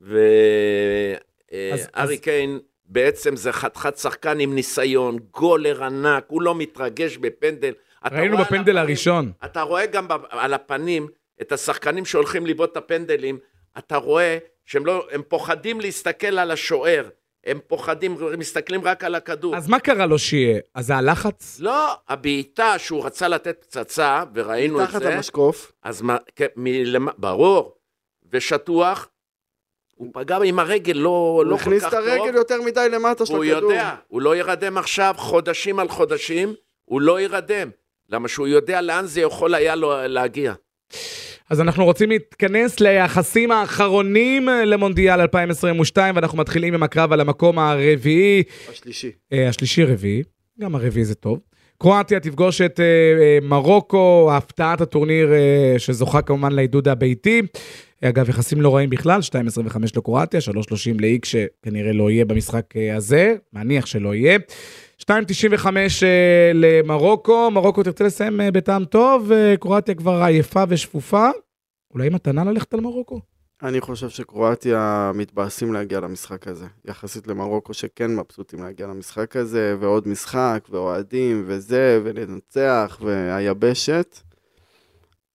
אז- 0.00 0.06
וארי 0.10 1.82
אז- 1.94 2.10
קיין 2.22 2.58
בעצם 2.98 3.36
זה 3.36 3.52
חתיכת 3.52 3.96
שחקן 3.98 4.40
עם 4.40 4.54
ניסיון, 4.54 5.18
גולר 5.30 5.84
ענק, 5.84 6.24
הוא 6.28 6.42
לא 6.42 6.54
מתרגש 6.54 7.16
בפנדל. 7.16 7.72
אתה 8.06 8.16
ראינו 8.16 8.36
בפנדל 8.36 8.60
הפנים- 8.60 8.76
הראשון. 8.78 9.32
אתה 9.44 9.62
רואה 9.62 9.86
גם 9.86 10.06
על 10.30 10.54
הפנים 10.54 11.08
את 11.40 11.52
השחקנים 11.52 12.04
שהולכים 12.04 12.46
לבעוט 12.46 12.72
את 12.72 12.76
הפנדלים, 12.76 13.38
אתה 13.78 13.96
רואה 13.96 14.38
שהם 14.64 14.86
לא, 14.86 15.06
הם 15.10 15.22
פוחדים 15.28 15.80
להסתכל 15.80 16.38
על 16.38 16.50
השוער, 16.50 17.08
הם 17.46 17.58
פוחדים, 17.66 18.16
מסתכלים 18.38 18.84
רק 18.84 19.04
על 19.04 19.14
הכדור. 19.14 19.56
אז 19.56 19.68
מה 19.68 19.78
קרה 19.80 20.06
לו 20.06 20.18
שיהיה? 20.18 20.60
אז 20.74 20.86
זה 20.86 20.96
הלחץ? 20.96 21.56
לא, 21.60 21.94
הבעיטה 22.08 22.78
שהוא 22.78 23.04
רצה 23.06 23.28
לתת 23.28 23.56
פצצה, 23.64 24.24
וראינו 24.34 24.82
את 24.84 24.88
תחת 24.88 25.02
זה, 25.02 25.14
המשקוף. 25.16 25.72
אז 25.82 26.02
מה, 26.02 26.16
כן, 26.36 26.46
מלמ... 26.56 27.08
ברור, 27.18 27.74
ושטוח, 28.32 29.08
הוא 29.96 30.10
פגע 30.12 30.38
עם 30.44 30.58
הרגל 30.58 30.92
לא, 30.92 31.08
הוא 31.08 31.44
לא 31.44 31.56
כל 31.56 31.62
הכניס 31.62 31.82
כך 31.82 31.88
את 31.88 31.94
הרגל 31.94 32.26
טוב, 32.26 32.34
יותר 32.34 32.62
מדי 32.62 32.88
למטה 32.92 33.26
של 33.26 33.34
הוא 33.34 33.44
הכדור. 33.44 33.72
יודע, 33.72 33.94
הוא 34.08 34.22
לא 34.22 34.36
ירדם 34.36 34.78
עכשיו 34.78 35.14
חודשים 35.18 35.78
על 35.78 35.88
חודשים, 35.88 36.54
הוא 36.84 37.00
לא 37.00 37.20
ירדם, 37.20 37.70
למה 38.10 38.28
שהוא 38.28 38.46
יודע 38.46 38.80
לאן 38.80 39.06
זה 39.06 39.20
יכול 39.20 39.54
היה 39.54 39.74
לו 39.74 39.92
להגיע. 40.06 40.54
אז 41.50 41.60
אנחנו 41.60 41.84
רוצים 41.84 42.10
להתכנס 42.10 42.80
ליחסים 42.80 43.50
האחרונים 43.50 44.48
למונדיאל 44.48 45.20
2022, 45.20 46.16
ואנחנו 46.16 46.38
מתחילים 46.38 46.74
עם 46.74 46.82
הקרב 46.82 47.12
על 47.12 47.20
המקום 47.20 47.58
הרביעי, 47.58 48.42
השלישי. 48.70 49.10
אה, 49.32 49.48
השלישי-רביעי, 49.48 50.22
גם 50.60 50.74
הרביעי 50.74 51.04
זה 51.04 51.14
טוב. 51.14 51.38
קרואטיה 51.78 52.20
תפגוש 52.20 52.60
את 52.60 52.80
אה, 52.80 52.84
אה, 52.84 53.38
מרוקו, 53.42 54.30
הפתעת 54.32 54.80
הטורניר 54.80 55.32
אה, 55.32 55.74
שזוכה 55.78 56.22
כמובן 56.22 56.52
לעידוד 56.52 56.88
הביתי. 56.88 57.42
אגב, 58.08 58.28
יחסים 58.28 58.60
לא 58.60 58.76
רעים 58.76 58.90
בכלל, 58.90 59.20
2.25 59.20 59.78
לקרואטיה, 59.96 60.40
3.30 60.40 60.50
לאיק 61.00 61.24
שכנראה 61.24 61.92
לא 61.92 62.10
יהיה 62.10 62.24
במשחק 62.24 62.76
אה, 62.76 62.96
הזה, 62.96 63.34
מניח 63.52 63.86
שלא 63.86 64.14
יהיה. 64.14 64.38
2.95 65.02 65.66
אה, 66.02 66.50
למרוקו, 66.54 67.50
מרוקו 67.50 67.82
תרצה 67.82 68.04
לסיים 68.04 68.40
אה, 68.40 68.50
בטעם 68.50 68.84
טוב, 68.84 69.30
קרואטיה 69.60 69.94
כבר 69.94 70.22
עייפה 70.22 70.64
ושפופה. 70.68 71.30
אולי 71.94 72.08
מתנה 72.08 72.44
ללכת 72.44 72.74
על 72.74 72.80
מרוקו? 72.80 73.20
אני 73.62 73.80
חושב 73.80 74.08
שקרואטיה 74.08 75.12
מתבאסים 75.14 75.72
להגיע 75.72 76.00
למשחק 76.00 76.48
הזה, 76.48 76.66
יחסית 76.84 77.26
למרוקו 77.26 77.74
שכן 77.74 78.16
מבסוטים 78.16 78.62
להגיע 78.62 78.86
למשחק 78.86 79.36
הזה, 79.36 79.76
ועוד 79.80 80.08
משחק, 80.08 80.68
ואוהדים, 80.70 81.44
וזה, 81.46 82.00
ולנצח, 82.04 82.98
והיבשת. 83.00 84.18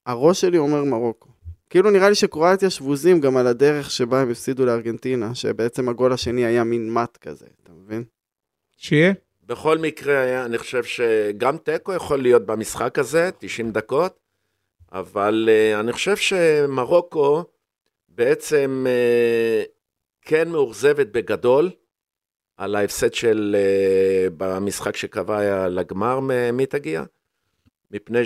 הראש 0.05 0.41
שלי 0.41 0.57
אומר 0.57 0.83
מרוקו. 0.83 1.28
כאילו 1.69 1.91
נראה 1.91 2.09
לי 2.09 2.15
שקרואטיה 2.15 2.69
שבוזים 2.69 3.19
גם 3.19 3.37
על 3.37 3.47
הדרך 3.47 3.91
שבה 3.91 4.21
הם 4.21 4.31
הפסידו 4.31 4.65
לארגנטינה, 4.65 5.35
שבעצם 5.35 5.89
הגול 5.89 6.13
השני 6.13 6.45
היה 6.45 6.63
מין 6.63 6.93
מט 6.93 7.17
כזה, 7.17 7.45
אתה 7.63 7.71
מבין? 7.71 8.03
שיהיה? 8.77 9.13
בכל 9.43 9.77
מקרה, 9.77 10.45
אני 10.45 10.57
חושב 10.57 10.83
שגם 10.83 11.57
תיקו 11.57 11.93
יכול 11.93 12.21
להיות 12.21 12.45
במשחק 12.45 12.99
הזה, 12.99 13.29
90 13.39 13.71
דקות, 13.71 14.19
אבל 14.91 15.49
אה, 15.51 15.79
אני 15.79 15.93
חושב 15.93 16.15
שמרוקו 16.15 17.43
בעצם 18.09 18.85
אה, 18.89 19.63
כן 20.21 20.49
מאוכזבת 20.49 21.07
בגדול 21.07 21.71
על 22.57 22.75
ההפסד 22.75 23.13
של, 23.13 23.55
אה, 23.59 24.27
במשחק 24.37 24.95
שקבע 24.95 25.67
לגמר, 25.67 26.19
מי 26.53 26.65
תגיע? 26.65 27.03
מפני 27.91 28.25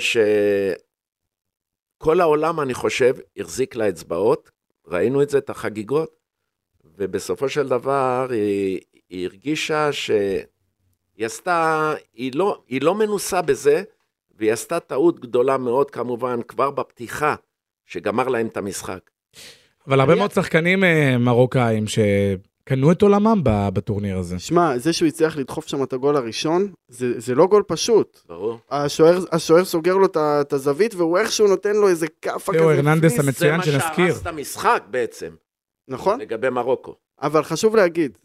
שכל 2.03 2.21
העולם, 2.21 2.59
אני 2.59 2.73
חושב, 2.73 3.15
החזיק 3.37 3.75
לה 3.75 3.89
אצבעות, 3.89 4.51
ראינו 4.87 5.21
את 5.21 5.29
זה, 5.29 5.37
את 5.37 5.49
החגיגות, 5.49 6.09
ובסופו 6.97 7.49
של 7.49 7.67
דבר 7.67 8.27
היא, 8.29 8.79
היא 9.09 9.25
הרגישה 9.27 9.91
שהיא 9.91 10.45
עשתה, 11.19 11.93
היא 12.13 12.31
לא, 12.35 12.61
היא 12.67 12.81
לא 12.81 12.95
מנוסה 12.95 13.41
בזה, 13.41 13.83
והיא 14.37 14.53
עשתה 14.53 14.79
טעות 14.79 15.19
גדולה 15.19 15.57
מאוד 15.57 15.91
כמובן 15.91 16.39
כבר 16.47 16.71
בפתיחה, 16.71 17.35
שגמר 17.85 18.27
להם 18.27 18.47
את 18.47 18.57
המשחק. 18.57 19.09
אבל 19.87 19.99
הרבה 19.99 20.15
מאוד 20.15 20.31
שחקנים 20.31 20.83
אה, 20.83 21.17
מרוקאים 21.17 21.87
שקנו 22.65 22.91
את 22.91 23.01
עולמם 23.01 23.41
בטורניר 23.43 24.17
הזה. 24.17 24.39
שמע, 24.39 24.77
זה 24.77 24.93
שהוא 24.93 25.07
הצליח 25.07 25.37
לדחוף 25.37 25.67
שם 25.67 25.83
את 25.83 25.93
הגול 25.93 26.15
הראשון, 26.15 26.71
זה, 26.87 27.19
זה 27.19 27.35
לא 27.35 27.45
גול 27.45 27.63
פשוט. 27.67 28.19
ברור. 28.27 28.59
השוער, 28.71 29.19
השוער 29.31 29.65
סוגר 29.65 29.97
לו 29.97 30.07
את 30.15 30.53
הזווית, 30.53 30.95
והוא 30.95 31.17
איכשהו 31.17 31.47
נותן 31.47 31.75
לו 31.75 31.89
איזה 31.89 32.07
כאפה 32.21 32.51
כזה. 32.53 32.59
תיאו 32.61 32.71
הרננדס 32.71 33.13
פליס. 33.13 33.27
מצוין 33.27 33.51
זה 33.51 33.57
מה 33.57 33.63
שנזכיר. 33.63 34.07
שהרס 34.07 34.21
את 34.21 34.27
המשחק 34.27 34.83
בעצם, 34.89 35.29
נכון? 35.87 36.19
לגבי 36.19 36.49
מרוקו. 36.49 36.95
אבל 37.21 37.43
חשוב 37.43 37.75
להגיד, 37.75 38.17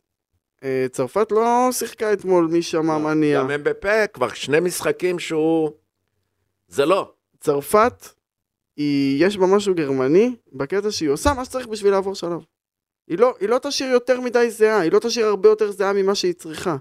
אה, 0.65 0.87
צרפת 0.91 1.33
לא 1.33 1.69
שיחקה 1.73 2.13
אתמול 2.13 2.49
מי 2.53 2.63
שמע 2.63 2.99
מה 2.99 3.15
נהיה. 3.15 3.41
גם 3.41 3.51
אמבפה, 3.51 4.07
כבר 4.07 4.29
שני 4.29 4.61
משחקים 4.61 5.19
שהוא... 5.19 5.71
זה 6.69 6.87
לא. 6.87 7.13
צרפת, 7.41 8.09
היא, 8.77 9.27
יש 9.27 9.37
בה 9.37 9.47
משהו 9.47 9.75
גרמני, 9.75 10.35
בקטע 10.53 10.91
שהיא 10.91 11.09
עושה 11.09 11.35
מה 11.35 11.45
שצריך 11.45 11.67
בשביל 11.67 11.93
לעבור 11.93 12.15
שלב. 12.15 12.41
היא 13.09 13.19
לא, 13.19 13.35
היא 13.41 13.49
לא 13.49 13.59
תשאיר 13.63 13.91
יותר 13.91 14.21
מדי 14.21 14.51
זהה, 14.51 14.81
היא 14.81 14.93
לא 14.93 14.99
תשאיר 14.99 15.27
הרבה 15.27 15.49
יותר 15.49 15.71
זהה 15.71 15.93
ממה 15.93 16.15
שהיא 16.15 16.35
צריכה. 16.35 16.77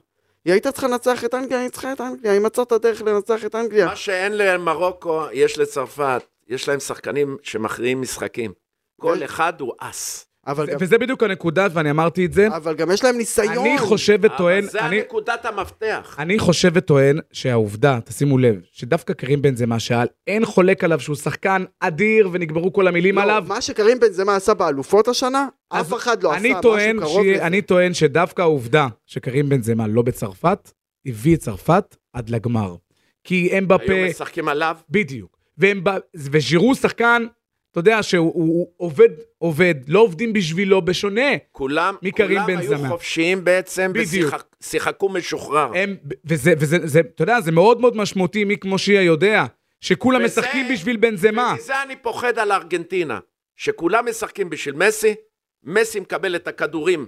היא 0.46 0.54
הייתה 0.54 0.72
צריכה 0.72 0.88
לנצח 0.88 1.24
את 1.26 1.34
אנגליה, 1.34 1.60
היא 1.60 1.66
ניצחה 1.66 1.94
את 1.94 2.02
אנגליה, 2.02 2.32
היא 2.32 2.42
מצאה 2.42 2.64
את 2.64 2.72
הדרך 2.72 3.02
לנצח 3.02 3.46
את 3.46 3.56
אנגליה. 3.56 3.86
מה 3.86 3.96
שאין 3.96 4.38
למרוקו, 4.38 5.26
יש 5.32 5.58
לצרפת. 5.58 6.24
יש 6.48 6.68
להם 6.68 6.80
שחקנים 6.80 7.38
שמכריעים 7.44 8.02
משחקים. 8.02 8.54
כל 9.02 9.24
אחד 9.24 9.62
הוא 9.62 9.74
אס. 9.80 10.27
אבל 10.48 10.66
גם, 10.68 10.78
וזה 10.80 10.98
בדיוק 10.98 11.24
הנקודה, 11.24 11.68
ואני 11.74 11.92
אמרתי 11.92 12.26
את 12.26 12.34
זה. 12.34 12.48
אבל 12.48 12.76
גם 12.76 12.92
יש 12.92 13.04
להם 13.04 13.18
ניסיון. 13.18 13.58
אני 13.68 13.78
חושב 13.78 14.20
וטוען, 14.22 14.64
אבל 14.64 14.72
זה 14.72 14.80
אני, 14.80 14.96
הנקודת 15.00 15.46
המפתח. 15.46 16.16
אני 16.20 16.40
חושב 16.40 16.72
וטוען 16.74 17.20
שהעובדה, 17.32 18.00
תשימו 18.06 18.38
לב, 18.38 18.62
שדווקא 18.72 19.14
קרים 19.14 19.42
בנזמה 19.42 19.80
שאל, 19.80 20.08
אין 20.28 20.46
חולק 20.46 20.84
עליו 20.84 21.00
שהוא 21.00 21.16
שחקן 21.16 21.64
אדיר 21.80 22.30
ונגמרו 22.32 22.74
כל 22.74 22.88
המילים 22.88 23.16
לא, 23.16 23.22
עליו. 23.22 23.44
מה 23.48 23.62
שקרים 23.62 24.00
בנזמה 24.00 24.36
עשה 24.36 24.54
באלופות 24.54 25.08
השנה, 25.08 25.48
אף 25.70 25.94
אחד 25.94 26.24
לא 26.24 26.36
אני 26.36 26.52
עשה 26.52 26.62
טוען 26.62 26.96
משהו 26.98 27.10
קרוב 27.10 27.24
ש- 27.24 27.28
לזה. 27.28 27.46
אני 27.48 27.62
טוען 27.62 27.94
שדווקא 27.94 28.42
העובדה 28.42 28.88
שקרים 29.06 29.50
בנזמה 29.50 29.88
לא 29.88 30.02
בצרפת, 30.02 30.72
הביא 31.06 31.36
את 31.36 31.40
צרפת 31.40 31.96
עד 32.14 32.30
לגמר. 32.30 32.76
כי 33.24 33.50
הם 33.52 33.68
בפה, 33.68 33.94
היו 33.94 34.10
משחקים 34.10 34.48
עליו. 34.48 34.78
בדיוק. 34.90 35.38
והם. 35.58 35.84
וז'ירו 36.16 36.76
שחקן, 36.76 37.26
אתה 37.72 37.80
יודע 37.80 38.04
שהוא 38.04 38.26
הוא, 38.34 38.34
הוא 38.46 38.68
עובד, 38.78 39.10
עובד, 39.38 39.76
לא 39.88 40.00
עובדים 40.00 40.34
בשבילו, 40.34 40.82
בשונה. 40.82 41.22
כולם, 41.52 41.96
מקרים 42.02 42.42
כולם 42.42 42.58
היו. 42.58 42.78
חופשיים 42.90 43.44
בעצם. 43.44 43.92
ושיחקו 43.96 45.10
משוחרר. 45.10 45.72
הם, 45.76 45.96
וזה, 46.26 46.54
וזה, 46.60 46.78
זה, 46.84 47.00
אתה 47.00 47.24
יודע, 47.24 47.42
זה 47.42 47.52
מאוד 47.52 47.82
מאוד 47.82 47.96
משמעותי, 47.98 48.44
מי 48.44 48.58
כמו 48.58 48.78
שיה 48.78 49.02
יודע, 49.02 49.46
שכולם 49.82 50.24
וזה- 50.24 50.42
משחקים 50.42 50.68
בשביל 50.74 50.98
בנזמה. 50.98 51.54
ומזה 51.60 51.84
אני 51.84 51.96
פוחד 51.96 52.40
על 52.40 52.52
ארגנטינה, 52.52 53.20
שכולם 53.56 54.10
משחקים 54.10 54.50
בשביל 54.50 54.76
מסי, 54.76 55.16
מסי 55.64 56.00
מקבל 56.00 56.36
את 56.36 56.48
הכדורים 56.48 57.08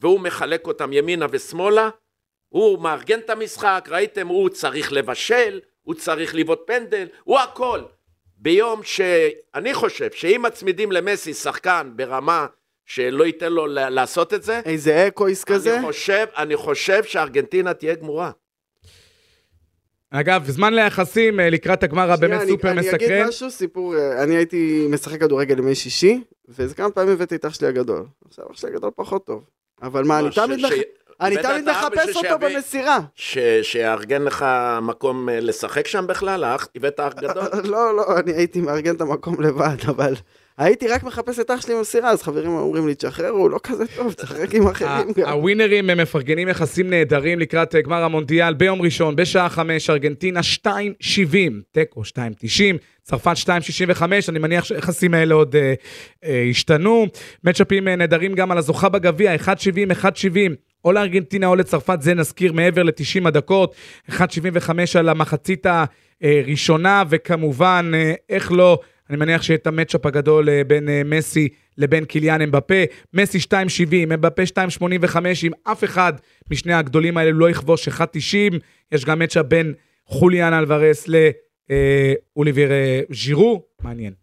והוא 0.00 0.20
מחלק 0.20 0.66
אותם 0.66 0.92
ימינה 0.92 1.26
ושמאלה, 1.30 1.88
הוא 2.48 2.82
מארגן 2.82 3.18
את 3.18 3.30
המשחק, 3.30 3.88
ראיתם, 3.90 4.26
הוא 4.26 4.48
צריך 4.48 4.92
לבשל, 4.92 5.60
הוא 5.82 5.94
צריך 5.94 6.34
לבעוט 6.34 6.60
פנדל, 6.66 7.06
הוא 7.24 7.38
הכל. 7.38 7.80
ביום 8.42 8.80
שאני 8.82 9.74
חושב 9.74 10.08
שאם 10.12 10.42
מצמידים 10.46 10.92
למסי 10.92 11.34
שחקן 11.34 11.90
ברמה 11.96 12.46
שלא 12.86 13.24
ייתן 13.24 13.52
לו 13.52 13.66
לעשות 13.66 14.34
את 14.34 14.42
זה, 14.42 14.60
איזה 14.64 15.08
אקויס 15.08 15.44
כזה. 15.44 15.76
אני 15.78 15.86
חושב, 15.86 16.26
אני 16.36 16.56
חושב 16.56 17.04
שארגנטינה 17.04 17.74
תהיה 17.74 17.94
גמורה. 17.94 18.30
אגב, 20.10 20.44
זמן 20.50 20.74
ליחסים 20.74 21.40
אה, 21.40 21.50
לקראת 21.50 21.82
הגמר 21.82 22.10
הבאמת 22.12 22.40
אני- 22.40 22.50
סופר 22.50 22.70
אני 22.70 22.80
אגיד 22.80 22.92
מסקרן. 22.94 23.28
משהו, 23.28 23.50
סיפור, 23.50 23.96
אה, 23.96 24.22
אני 24.22 24.36
הייתי 24.36 24.86
משחק 24.90 25.20
כדורגל 25.20 25.58
ימי 25.58 25.74
שישי, 25.74 26.20
ואיזה 26.48 26.74
כמה 26.74 26.90
פעמים 26.90 27.12
הבאתי 27.12 27.34
את 27.36 27.44
אח 27.44 27.54
שלי 27.54 27.68
הגדול. 27.68 28.04
עכשיו 28.28 28.44
אח 28.50 28.56
שלי 28.56 28.70
הגדול 28.70 28.90
פחות 28.96 29.26
טוב. 29.26 29.44
אבל 29.82 30.04
מה, 30.04 30.18
אני 30.18 30.28
תמיד 30.34 30.58
ש- 30.58 30.72
אני 31.20 31.36
תמיד 31.36 31.68
האח 31.68 31.84
מחפש 31.84 32.16
אותו 32.16 32.20
שיביא- 32.28 32.54
במסירה. 32.56 32.98
ש- 33.14 33.38
שיארגן 33.62 34.22
לך 34.22 34.44
מקום 34.82 35.28
אה, 35.28 35.40
לשחק 35.40 35.86
שם 35.86 36.04
בכלל, 36.08 36.44
האח, 36.44 36.68
הבאת 36.76 37.00
אח 37.00 37.12
גדול? 37.14 37.42
לא, 37.72 37.96
לא, 37.96 38.18
אני 38.18 38.32
הייתי 38.32 38.60
מארגן 38.60 38.94
את 38.94 39.00
המקום 39.00 39.40
לבד, 39.42 39.76
אבל 39.88 40.14
הייתי 40.58 40.88
רק 40.88 41.02
מחפש 41.02 41.38
את 41.38 41.50
אח 41.50 41.60
שלי 41.60 41.74
במסירה, 41.74 42.10
אז 42.10 42.22
חברים 42.22 42.50
אומרים 42.50 42.86
לי, 42.88 42.94
תשחרר, 42.94 43.28
הוא 43.28 43.50
לא 43.50 43.58
כזה 43.62 43.84
טוב, 43.96 44.12
תשחק 44.22 44.54
עם 44.54 44.66
אחרים 44.66 44.88
ה- 45.08 45.20
גם. 45.20 45.28
הווינרים 45.32 45.90
הם 45.90 45.98
מפרגנים 45.98 46.48
יחסים 46.48 46.90
נהדרים 46.90 47.38
לקראת 47.38 47.74
אה, 47.74 47.80
גמר 47.80 48.02
המונדיאל 48.04 48.54
ביום 48.54 48.82
ראשון, 48.82 49.16
בשעה 49.16 49.48
5, 49.48 49.90
ארגנטינה 49.90 50.40
2.70, 50.64 51.36
תיקו 51.72 52.02
2.90, 52.02 52.62
צרפת 53.02 53.34
2.65, 53.44 54.02
אני 54.28 54.38
מניח 54.38 54.64
שהיחסים 54.64 55.14
האלה 55.14 55.34
עוד 55.34 55.56
אה, 55.56 55.74
אה, 56.24 56.32
ישתנו. 56.50 57.06
מצ'אפים 57.44 57.88
אה, 57.88 57.96
נהדרים 57.96 58.34
גם 58.34 58.50
על 58.52 58.58
הזוכה 58.58 58.88
בגביע, 58.88 59.34
1.70, 59.34 59.44
1.70. 60.02 60.08
או 60.84 60.92
לארגנטינה 60.92 61.46
או 61.46 61.56
לצרפת, 61.56 61.98
זה 62.02 62.14
נזכיר 62.14 62.52
מעבר 62.52 62.82
ל-90 62.82 63.28
הדקות, 63.28 63.74
1.75 64.10 64.18
על 64.98 65.08
המחצית 65.08 65.66
הראשונה, 66.22 67.02
וכמובן, 67.08 67.90
אה, 67.94 68.12
איך 68.28 68.52
לא, 68.52 68.80
אני 69.10 69.18
מניח 69.18 69.42
שיהיה 69.42 69.56
את 69.56 69.66
המצ'אפ 69.66 70.06
הגדול 70.06 70.48
אה, 70.48 70.64
בין 70.64 70.88
אה, 70.88 71.02
מסי 71.04 71.48
לבין 71.78 72.04
קיליאן 72.04 72.40
אמבפה. 72.40 72.74
מסי 73.14 73.38
2.70, 73.38 73.94
אמבפה 74.04 74.42
2.85, 74.42 75.16
אם 75.42 75.52
אף 75.64 75.84
אחד 75.84 76.12
משני 76.50 76.72
הגדולים 76.72 77.16
האלה 77.16 77.30
לא 77.30 77.50
יכבוש 77.50 77.88
1.90, 77.88 77.94
יש 78.92 79.04
גם 79.04 79.18
מצ'אפ 79.18 79.46
בין 79.46 79.74
חוליאן 80.06 80.54
אלוורס 80.54 81.08
לאוליביר 81.08 82.70
ז'ירו, 83.10 83.62
מעניין. 83.82 84.21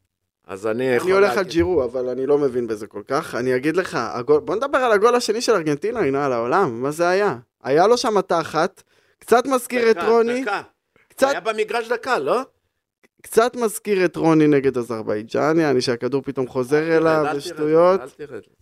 אז 0.49 0.67
אני 0.67 0.83
יכול 0.83 1.07
אני 1.09 1.17
הולך 1.17 1.31
על 1.31 1.37
להגיד- 1.37 1.51
ג'ירו, 1.51 1.83
אבל 1.83 2.09
אני 2.09 2.25
לא 2.25 2.37
מבין 2.37 2.67
בזה 2.67 2.87
כל 2.87 3.01
כך. 3.07 3.35
אני 3.35 3.55
אגיד 3.55 3.75
לך, 3.77 3.97
הגול... 4.01 4.39
בוא 4.39 4.55
נדבר 4.55 4.77
על 4.77 4.91
הגול 4.91 5.15
השני 5.15 5.41
של 5.41 5.51
ארגנטינה, 5.51 5.99
הנה 5.99 6.25
על 6.25 6.33
העולם, 6.33 6.81
מה 6.81 6.91
זה 6.91 7.09
היה? 7.09 7.37
היה 7.63 7.87
לו 7.87 7.97
שם 7.97 8.21
תחת, 8.21 8.83
קצת 9.19 9.45
מזכיר 9.45 9.91
את 9.91 9.95
דקה, 9.95 10.07
רוני, 10.07 10.41
דקה. 10.41 10.61
קצת, 11.09 11.27
היה 11.27 11.39
במגרש 11.39 11.87
דקה, 11.87 12.19
לא? 12.19 12.41
קצת 13.21 13.55
מזכיר 13.55 14.05
את 14.05 14.15
רוני 14.15 14.47
נגד 14.47 14.77
אזרבייג'אן, 14.77 15.59
יעני 15.59 15.81
שהכדור 15.81 16.21
פתאום 16.21 16.47
חוזר 16.47 16.97
אליו 16.97 17.25
תרד. 17.47 17.99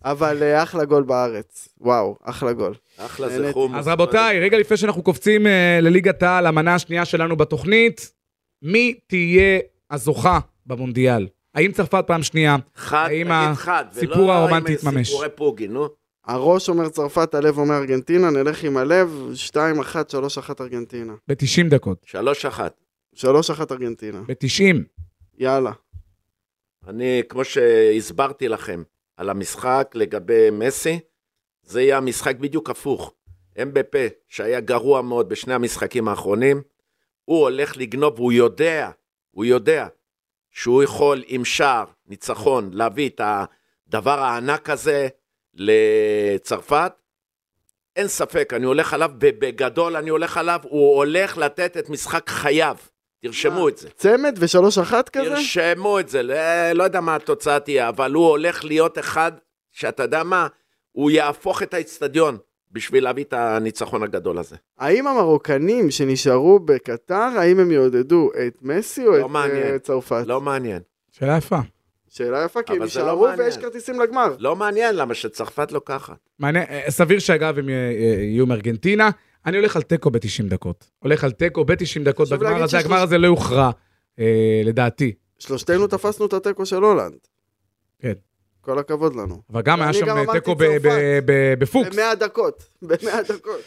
אבל 0.04 0.42
אה, 0.42 0.62
אחלה 0.62 0.84
גול 0.84 1.02
בארץ. 1.02 1.68
וואו, 1.80 2.16
אחלה 2.22 2.52
גול. 2.52 2.74
אחלה 2.96 3.28
זה. 3.28 3.50
חומוס. 3.52 3.78
אז 3.78 3.88
רבותיי, 3.88 4.40
רגע 4.40 4.58
לפני 4.58 4.76
שאנחנו 4.76 5.02
קופצים 5.02 5.46
אה, 5.46 5.78
לליגת 5.82 6.22
העל, 6.22 6.46
המנה 6.46 6.74
השנייה 6.74 7.04
שלנו 7.04 7.36
בתוכנית, 7.36 8.12
מי 8.62 8.98
תהיה 9.06 9.58
הזוכה 9.90 10.38
במונדיאל? 10.66 11.26
האם 11.54 11.72
צרפת 11.72 12.04
פעם 12.06 12.22
שנייה? 12.22 12.56
חד, 12.74 13.08
האם 13.10 13.26
תגיד 13.26 13.54
חד, 13.54 13.84
הסיפור 13.90 14.18
ולא 14.18 14.32
הרומנטי 14.32 14.72
עם 14.72 14.74
יתממש? 14.74 15.08
סיפורי 15.08 15.28
פוגי, 15.34 15.68
נו. 15.68 15.88
הראש 16.26 16.68
אומר 16.68 16.88
צרפת, 16.88 17.34
הלב 17.34 17.58
אומר 17.58 17.74
ארגנטינה, 17.74 18.30
נלך 18.30 18.64
עם 18.64 18.76
הלב, 18.76 19.32
2-1, 19.54 19.56
3-1 19.58 20.60
ארגנטינה. 20.60 21.14
ב-90 21.28 21.70
דקות. 21.70 21.98
שלוש 22.04 22.44
אחת. 22.44 22.80
3-1 23.16 23.20
ארגנטינה. 23.70 24.20
ב-90. 24.20 24.76
יאללה. 25.38 25.72
אני, 26.88 27.22
כמו 27.28 27.44
שהסברתי 27.44 28.48
לכם 28.48 28.82
על 29.16 29.30
המשחק 29.30 29.90
לגבי 29.94 30.50
מסי, 30.52 30.98
זה 31.62 31.82
יהיה 31.82 31.96
המשחק 31.96 32.36
בדיוק 32.36 32.70
הפוך. 32.70 33.12
אמבפה, 33.62 33.98
שהיה 34.28 34.60
גרוע 34.60 35.02
מאוד 35.02 35.28
בשני 35.28 35.54
המשחקים 35.54 36.08
האחרונים, 36.08 36.62
הוא 37.24 37.40
הולך 37.40 37.76
לגנוב, 37.76 38.20
והוא 38.20 38.32
יודע, 38.32 38.90
הוא 39.30 39.44
יודע, 39.44 39.86
שהוא 40.58 40.82
יכול 40.82 41.22
עם 41.26 41.44
שער, 41.44 41.84
ניצחון, 42.06 42.70
להביא 42.72 43.08
את 43.08 43.20
הדבר 43.88 44.18
הענק 44.18 44.70
הזה 44.70 45.08
לצרפת. 45.54 46.92
אין 47.96 48.08
ספק, 48.08 48.52
אני 48.56 48.66
הולך 48.66 48.94
עליו, 48.94 49.10
ובגדול 49.20 49.96
אני 49.96 50.10
הולך 50.10 50.36
עליו, 50.36 50.60
הוא 50.62 50.96
הולך 50.96 51.38
לתת 51.38 51.76
את 51.76 51.88
משחק 51.90 52.30
חייו. 52.30 52.76
תרשמו 53.22 53.68
את 53.68 53.78
זה. 53.78 53.90
צמד 53.90 54.36
ושלוש 54.38 54.78
אחת 54.78 55.08
כזה? 55.08 55.30
תרשמו 55.30 56.00
את 56.00 56.08
זה, 56.08 56.22
לא, 56.22 56.34
לא 56.72 56.84
יודע 56.84 57.00
מה 57.00 57.14
התוצאה 57.14 57.60
תהיה, 57.60 57.88
אבל 57.88 58.12
הוא 58.12 58.28
הולך 58.28 58.64
להיות 58.64 58.98
אחד, 58.98 59.32
שאתה 59.72 60.02
יודע 60.02 60.22
מה, 60.22 60.46
הוא 60.92 61.10
יהפוך 61.10 61.62
את 61.62 61.74
האצטדיון 61.74 62.38
בשביל 62.72 63.04
להביא 63.04 63.24
את 63.24 63.32
הניצחון 63.32 64.02
הגדול 64.02 64.38
הזה. 64.38 64.56
האם 64.78 65.06
המרוקנים 65.06 65.90
שנשארו 65.90 66.58
בקטר, 66.58 67.14
האם 67.14 67.60
הם 67.60 67.70
יעודדו 67.70 68.30
את 68.46 68.58
מסי 68.62 69.06
או 69.06 69.12
לא 69.16 69.26
את 69.26 69.30
מעניין. 69.30 69.66
אה, 69.72 69.78
צרפת? 69.78 70.22
לא 70.26 70.40
מעניין. 70.40 70.82
שאלה 71.10 71.36
יפה. 71.36 71.58
שאלה 72.08 72.44
יפה, 72.44 72.62
כי 72.62 72.72
הם 72.72 72.78
לא 72.78 72.84
יישארו 72.84 73.20
מעניין. 73.26 73.40
ויש 73.40 73.56
כרטיסים 73.58 74.00
לגמר. 74.00 74.36
לא 74.38 74.56
מעניין, 74.56 74.96
למה 74.96 75.14
שצרפת 75.14 75.72
לוקחת. 75.72 76.16
מעניין, 76.38 76.64
אה, 76.70 76.90
סביר 76.90 77.18
שאגב 77.18 77.58
הם 77.58 77.68
אה, 77.68 77.74
אה, 77.74 78.22
יהיו 78.22 78.46
מארגנטינה. 78.46 79.10
אני 79.46 79.56
הולך 79.56 79.76
על 79.76 79.82
תיקו 79.82 80.10
ב-90 80.10 80.20
דקות. 80.48 80.90
הולך 80.98 81.24
על 81.24 81.30
תיקו 81.32 81.64
ב-90 81.64 81.74
דקות 82.04 82.28
בגמר 82.28 82.62
הזה, 82.62 82.76
ששלוש- 82.78 82.84
הגמר 82.84 83.02
הזה 83.02 83.18
לא 83.18 83.26
יוכרע, 83.26 83.70
אה, 84.18 84.60
לדעתי. 84.64 85.12
שלושתנו 85.38 85.86
תפסנו 85.86 86.26
את 86.26 86.32
התיקו 86.32 86.66
של 86.66 86.76
הולנד. 86.82 87.18
כן. 87.98 88.12
כל 88.68 88.78
הכבוד 88.78 89.16
לנו. 89.16 89.40
אבל 89.52 89.62
גם 89.62 89.82
היה 89.82 89.92
שם 89.92 90.32
תיקו 90.32 90.54
ב- 90.54 90.64
ב- 90.64 90.78
צרפת. 90.82 91.22
ב- 91.24 91.54
בפוקס. 91.58 91.88
במאה 91.94 92.14
דקות. 92.14 92.62
במאה 92.82 93.22
דקות. 93.22 93.60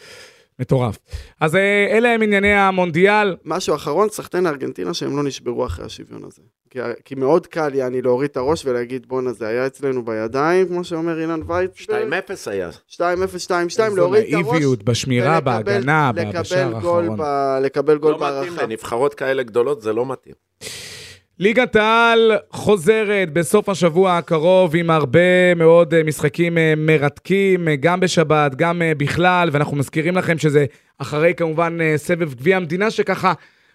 מטורף. 0.58 0.98
אז 1.40 1.56
אה, 1.56 1.86
אלה 1.90 2.08
הם 2.08 2.22
ענייני 2.22 2.52
המונדיאל. 2.54 3.36
משהו 3.44 3.74
אחרון, 3.74 4.08
סחטיין 4.08 4.46
ארגנטינה 4.46 4.94
שהם 4.94 5.16
לא 5.16 5.22
נשברו 5.22 5.66
אחרי 5.66 5.86
השוויון 5.86 6.22
הזה. 6.24 6.42
כי, 6.70 6.78
כי 7.04 7.14
מאוד 7.14 7.46
קל 7.46 7.74
יעני 7.74 8.02
להוריד 8.02 8.30
את 8.30 8.36
הראש 8.36 8.66
ולהגיד 8.66 9.06
בואנה 9.08 9.32
זה 9.32 9.46
היה 9.48 9.66
אצלנו 9.66 10.04
בידיים, 10.04 10.68
כמו 10.68 10.84
שאומר 10.84 11.20
אילן 11.20 11.40
וייצברג. 11.46 12.08
2-0 12.46 12.50
היה. 12.50 12.70
2-0, 12.88 13.00
2-2, 13.46 13.52
איזו 13.82 13.96
להוריד 13.96 14.24
את 14.28 14.34
הראש. 14.34 14.46
נאיביות 14.52 14.82
בשמירה, 14.82 15.38
ולקבל- 15.44 15.62
בהגנה, 15.62 16.12
ב- 16.14 16.18
לקבל 16.18 16.40
בשער 16.40 16.68
גול 16.80 17.04
האחרון. 17.04 17.16
ב- 17.18 17.58
לקבל 17.62 17.98
גול 17.98 18.10
לא 18.10 18.16
מתאים 18.16 18.30
בהערכה. 18.32 18.62
לנבחרות 18.62 19.14
כאלה 19.14 19.42
גדולות, 19.42 19.82
זה 19.82 19.92
לא 19.92 20.06
מתאים. 20.06 20.34
ליגת 21.42 21.76
העל 21.76 22.32
חוזרת 22.50 23.32
בסוף 23.32 23.68
השבוע 23.68 24.16
הקרוב 24.18 24.76
עם 24.76 24.90
הרבה 24.90 25.54
מאוד 25.56 25.94
אה, 25.94 26.02
משחקים 26.04 26.58
אה, 26.58 26.74
מרתקים, 26.76 27.68
אה, 27.68 27.76
גם 27.76 28.00
בשבת, 28.00 28.54
גם 28.54 28.82
בכלל, 28.96 29.48
ואנחנו 29.52 29.76
מזכירים 29.76 30.16
לכם 30.16 30.38
שזה 30.38 30.64
אחרי 30.98 31.34
כמובן 31.34 31.78
סבב 31.96 32.34
גביע 32.34 32.56
המדינה, 32.56 32.90
שככה 32.90 33.32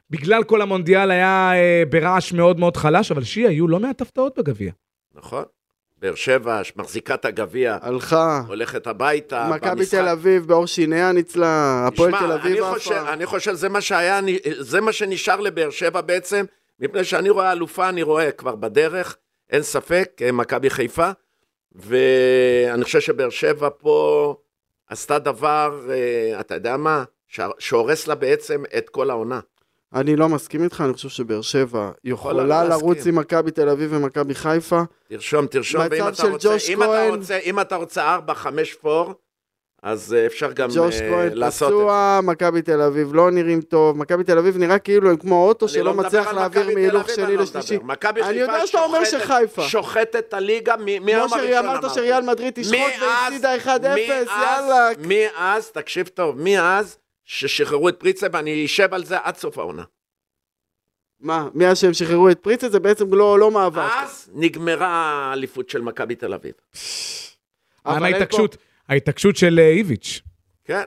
בגלל 0.09 0.43
כל 0.43 0.61
המונדיאל 0.61 1.11
היה 1.11 1.51
ברעש 1.89 2.33
מאוד 2.33 2.59
מאוד 2.59 2.77
חלש, 2.77 3.11
אבל 3.11 3.23
שי, 3.23 3.47
היו 3.47 3.67
לא 3.67 3.79
מעט 3.79 4.01
הפתעות 4.01 4.39
בגביע. 4.39 4.71
נכון? 5.15 5.43
באר 5.97 6.15
שבע, 6.15 6.63
שמחזיקה 6.63 7.13
את 7.13 7.25
הגביע, 7.25 7.77
הלכה. 7.81 8.41
הולכת 8.47 8.87
הביתה. 8.87 9.49
מכבי. 9.55 9.85
תל 9.85 10.07
אביב 10.07 10.47
בעור 10.47 10.67
שיניה 10.67 11.11
ניצלה, 11.11 11.85
הפועל 11.87 12.11
תל 12.11 12.31
אביב 12.31 12.63
אני 12.63 12.73
חושב, 12.73 12.91
עפה. 12.91 13.13
אני 13.13 13.25
חושב 13.25 13.53
זה 13.53 13.69
מה 13.69 13.81
שהיה, 13.81 14.19
זה 14.59 14.81
מה 14.81 14.91
שנשאר 14.91 15.39
לבאר 15.39 15.69
שבע 15.69 16.01
בעצם, 16.01 16.45
מפני 16.79 17.03
שאני 17.03 17.29
רואה 17.29 17.51
אלופה, 17.51 17.89
אני 17.89 18.03
רואה 18.03 18.31
כבר 18.31 18.55
בדרך, 18.55 19.17
אין 19.49 19.61
ספק, 19.61 20.11
אה, 20.21 20.31
מכבי 20.31 20.69
חיפה, 20.69 21.09
ואני 21.71 22.83
חושב 22.83 22.99
שבאר 22.99 23.29
שבע 23.29 23.69
פה 23.77 24.35
עשתה 24.87 25.19
דבר, 25.19 25.87
אה, 25.89 26.39
אתה 26.39 26.55
יודע 26.55 26.77
מה, 26.77 27.03
שהורס 27.59 28.07
לה 28.07 28.15
בעצם 28.15 28.63
את 28.77 28.89
כל 28.89 29.09
העונה. 29.09 29.39
אני 29.93 30.15
לא 30.15 30.29
מסכים 30.29 30.63
איתך, 30.63 30.83
אני 30.85 30.93
חושב 30.93 31.09
שבאר 31.09 31.41
שבע 31.41 31.91
יכולה 32.03 32.43
לא 32.43 32.69
לרוץ. 32.69 33.07
עם 33.07 33.15
מכבי 33.15 33.51
תל 33.51 33.69
אביב 33.69 33.93
ומכבי 33.93 34.35
חיפה. 34.35 34.81
תרשום, 35.09 35.47
תרשום, 35.47 35.81
ואם 35.91 36.07
אתה 36.07 36.27
רוצה, 36.27 36.55
אם 36.69 36.83
אתה. 36.83 37.07
רוצה, 37.09 37.37
אם 37.37 37.59
אתה 37.59 37.75
רוצה 37.75 38.13
4, 38.13 38.33
5 38.33 38.73
פור, 38.73 39.13
אז 39.87 40.13
אה, 40.13 40.25
אפשר 40.25 40.51
גם 40.51 40.69
ג'וש 40.75 40.95
אה, 41.01 41.09
כהן 41.09 41.33
לעשות 41.33 41.71
את 41.71 41.77
זה. 41.77 41.83
פצוע, 41.83 42.19
מכבי 42.23 42.61
תל 42.61 42.81
אביב 42.81 43.13
לא 43.13 43.31
נראים 43.31 43.61
טוב, 43.61 43.97
מכבי 43.97 44.23
תל 44.23 44.37
אביב 44.37 44.57
נראה 44.57 44.79
כאילו 44.79 45.09
הם 45.09 45.17
כמו 45.17 45.47
אוטו 45.47 45.67
שלא 45.67 45.83
לא 45.83 45.93
מצליח 45.93 46.27
להעביר 46.33 46.73
מהילוך 46.73 47.09
שני 47.09 47.23
אני 47.25 47.35
לא 47.37 47.43
לשלישי. 47.43 47.77
אני 48.21 48.37
יודע 48.37 48.67
שאתה 48.67 48.81
אומר 48.83 49.05
שחיפה. 49.05 49.61
שוחטת 49.61 50.15
את 50.15 50.33
הליגה 50.33 50.75
מהיום 50.77 51.03
כמו 51.27 51.35
הראשון 51.35 51.39
שאמרת 51.53 51.79
אמרתי. 51.83 51.95
שריאל 51.95 52.21
מדריד 52.21 52.53
תשחוט 52.55 52.77
והפסידה 53.01 53.55
1-0, 53.55 53.67
מאז- 53.67 54.27
יאללה. 54.27 54.89
מאז, 55.07 55.71
תקשיב 55.71 56.07
טוב, 56.07 56.35
מאז 56.41 56.97
ששחררו 57.25 57.89
את 57.89 57.95
פריצה, 57.99 58.27
ואני 58.33 58.65
אשב 58.65 58.93
על 58.93 59.05
זה 59.05 59.17
עד 59.23 59.35
סוף 59.37 59.57
העונה. 59.57 59.83
מה, 61.19 61.47
מאז 61.53 61.77
שהם 61.79 61.93
שחררו 61.93 62.29
את 62.29 62.39
פריצה 62.39 62.69
זה 62.69 62.79
בעצם 62.79 63.13
לא 63.13 63.39
לא 63.39 63.51
מאבק. 63.51 63.91
אז 63.93 64.29
נגמרה 64.33 64.87
האליפות 64.87 65.69
של 65.69 65.81
מכבי 65.81 66.15
תל 66.15 66.33
אביב. 66.33 66.53
אבל 67.85 67.99
מה 67.99 68.07
אין 68.07 68.13
פה- 68.15 68.19
ההתעקשות? 68.19 68.57
ההתעקשות 68.89 69.35
של 69.35 69.59
אה, 69.59 69.69
איביץ'. 69.69 70.21
כן. 70.65 70.83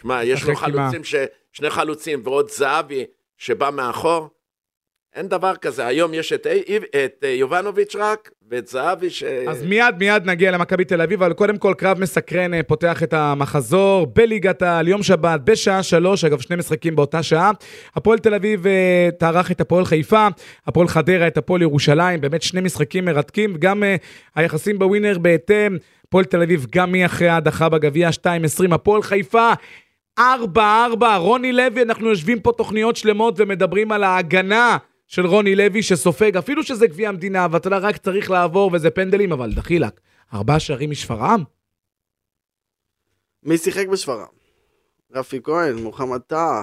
שמע, 0.00 0.24
יש 0.24 0.44
לו. 0.44 0.56
חלוצים, 0.56 1.04
ש... 1.04 1.14
שני 1.52 1.70
חלוצים 1.70 2.20
ועוד 2.24 2.50
זהבי 2.50 3.04
שבא 3.38 3.70
מאחור. 3.70 4.28
אין 5.14 5.28
דבר 5.28 5.56
כזה. 5.56 5.86
היום 5.86 6.14
יש 6.14 6.32
את, 6.32 6.46
איב- 6.46 6.84
את 7.04 7.24
אה, 7.24 7.28
יובנוביץ' 7.28 7.96
רק, 7.96 8.30
ואת 8.50 8.66
זהבי 8.66 9.10
ש... 9.10 9.22
אז 9.22 9.64
מיד 9.64 9.94
מיד 9.98 10.24
נגיע 10.24 10.50
למכבי 10.50 10.84
תל 10.84 11.00
אביב, 11.02 11.22
אבל 11.22 11.32
קודם 11.32 11.58
כל 11.58 11.74
קרב 11.78 12.00
מסקרן 12.00 12.54
אה, 12.54 12.62
פותח 12.62 13.02
את 13.02 13.12
המחזור 13.12 14.06
בליגת 14.06 14.62
העל, 14.62 14.88
יום 14.88 15.02
שבת 15.02 15.40
בשעה 15.40 15.82
שלוש, 15.82 16.24
אגב 16.24 16.40
שני 16.40 16.56
משחקים 16.56 16.96
באותה 16.96 17.22
שעה. 17.22 17.50
הפועל 17.94 18.18
תל 18.18 18.34
אביב 18.34 18.64
תערך 19.18 19.50
את 19.50 19.60
הפועל 19.60 19.84
חיפה, 19.84 20.28
הפועל 20.66 20.88
חדרה 20.88 21.26
את 21.26 21.36
הפועל 21.36 21.62
ירושלים, 21.62 22.20
באמת 22.20 22.42
שני 22.42 22.60
משחקים 22.60 23.04
מרתקים, 23.04 23.56
גם 23.58 23.82
היחסים 24.34 24.78
בווינר 24.78 25.18
בהתאם, 25.18 25.76
הפועל 26.10 26.24
תל 26.24 26.42
אביב 26.42 26.66
גם 26.70 26.92
מי 26.92 27.06
אחרי 27.06 27.28
ההדחה 27.28 27.68
בגביע 27.68 28.08
2-20, 28.68 28.74
הפועל 28.74 29.02
חיפה. 29.02 29.52
4-4, 30.20 30.22
רוני 31.16 31.52
לוי, 31.52 31.82
אנחנו 31.82 32.08
יושבים 32.08 32.40
פה 32.40 32.52
תוכניות 32.56 32.96
שלמות 32.96 33.34
ומדברים 33.36 33.92
על 33.92 34.04
ההגנה 34.04 34.76
של 35.06 35.26
רוני 35.26 35.56
לוי 35.56 35.82
שסופג, 35.82 36.36
אפילו 36.36 36.62
שזה 36.62 36.86
גביע 36.86 37.08
המדינה, 37.08 37.46
ואתה 37.50 37.66
יודע, 37.66 37.78
רק 37.78 37.96
צריך 37.96 38.30
לעבור 38.30 38.70
וזה 38.72 38.90
פנדלים, 38.90 39.32
אבל 39.32 39.52
דחילק, 39.52 40.00
ארבעה 40.34 40.60
שערים 40.60 40.90
משפרעם? 40.90 41.44
מי 43.42 43.58
שיחק 43.58 43.88
בשפרעם? 43.88 44.26
רפי 45.12 45.40
כהן, 45.44 45.76
מוחמד 45.76 46.20
טאה. 46.20 46.62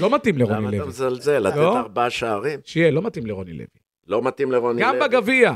לא 0.00 0.14
מתאים 0.14 0.38
לרוני 0.38 0.56
למה 0.56 0.68
אתה 0.68 0.76
לוי. 0.76 0.88
מזלזל? 0.88 1.38
לתת 1.38 1.56
לא? 1.56 1.78
ארבעה 1.78 2.10
שערים? 2.10 2.60
שיהיה, 2.64 2.90
לא 2.90 3.02
מתאים 3.02 3.26
לרוני 3.26 3.52
לוי. 3.52 3.66
לא 4.06 4.22
מתאים 4.22 4.52
לרוני 4.52 4.82
גם 4.82 4.96
לוי. 4.96 5.08
בגביע. 5.08 5.52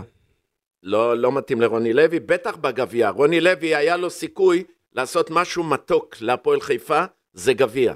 לא, 0.83 1.19
לא 1.19 1.33
מתאים 1.33 1.61
לרוני 1.61 1.93
לוי, 1.93 2.21
בטח 2.21 2.57
בגביע. 2.57 3.09
רוני 3.09 3.41
לוי 3.41 3.75
היה 3.77 3.97
לו 3.97 4.11
סיכוי 4.11 4.65
לעשות 4.95 5.31
משהו 5.31 5.65
מתוק 5.65 6.17
להפועל 6.21 6.61
חיפה, 6.61 7.05
זה 7.33 7.53
גביע. 7.53 7.93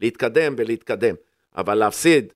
להתקדם 0.00 0.54
ולהתקדם. 0.58 1.14
אבל 1.56 1.74
להפסיד 1.74 2.32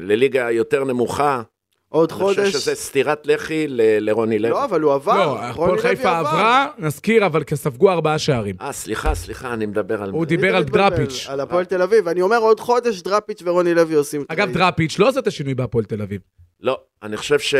ולליגה 0.00 0.50
יותר 0.50 0.84
נמוכה, 0.84 1.42
עוד 1.88 2.10
אני 2.12 2.20
חושב 2.20 2.40
חודש. 2.40 2.52
שזה 2.52 2.74
סטירת 2.74 3.26
לחי 3.26 3.66
ל- 3.68 3.80
לרוני 4.00 4.38
לוי. 4.38 4.50
לא, 4.50 4.64
אבל 4.64 4.80
הוא 4.80 4.92
עבר. 4.92 5.16
לא, 5.26 5.40
הפועל 5.40 5.78
חיפה 5.78 6.18
עבר. 6.18 6.28
עברה, 6.28 6.66
נזכיר, 6.78 7.26
אבל 7.26 7.42
ספגו 7.54 7.90
ארבעה 7.90 8.18
שערים. 8.18 8.56
אה, 8.60 8.72
סליחה, 8.72 9.14
סליחה, 9.14 9.52
אני 9.52 9.66
מדבר 9.66 10.02
על... 10.02 10.10
הוא 10.10 10.26
דיבר 10.26 10.56
על 10.56 10.64
דראפיץ'. 10.64 11.26
על 11.28 11.40
הפועל 11.40 11.64
תל 11.64 11.82
אביב. 11.82 12.08
אני 12.08 12.22
אומר 12.22 12.38
עוד 12.38 12.60
חודש 12.60 13.02
דראפיץ' 13.02 13.42
ורוני 13.44 13.74
לוי 13.74 13.94
עושים... 13.94 14.24
אגב. 14.28 14.52
דראפיץ' 14.52 14.98
לא 14.98 15.08
עושה 15.08 15.20
את 15.20 15.26
השינוי 15.26 15.54
בהפועל 15.54 15.84
תל 15.84 16.02
אביב. 16.02 16.20
לא, 16.60 16.80
אני 17.02 17.16
חושב 17.16 17.38
ש... 17.38 17.54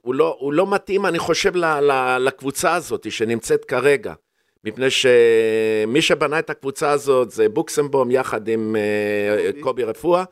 הוא 0.00 0.14
לא, 0.14 0.36
הוא 0.40 0.52
לא 0.52 0.70
מתאים, 0.70 1.06
אני 1.06 1.18
חושב, 1.18 1.56
ל, 1.56 1.64
ל, 1.64 2.18
לקבוצה 2.18 2.74
הזאת 2.74 3.12
שנמצאת 3.12 3.64
כרגע. 3.64 4.14
מפני 4.64 4.86
שמי 4.90 6.02
שבנה 6.02 6.38
את 6.38 6.50
הקבוצה 6.50 6.90
הזאת 6.90 7.30
זה 7.30 7.48
בוקסמבום 7.48 8.10
יחד 8.10 8.48
עם 8.48 8.76
אה, 8.76 9.50
קובי. 9.50 9.60
קובי 9.60 9.84
רפואה. 9.84 10.24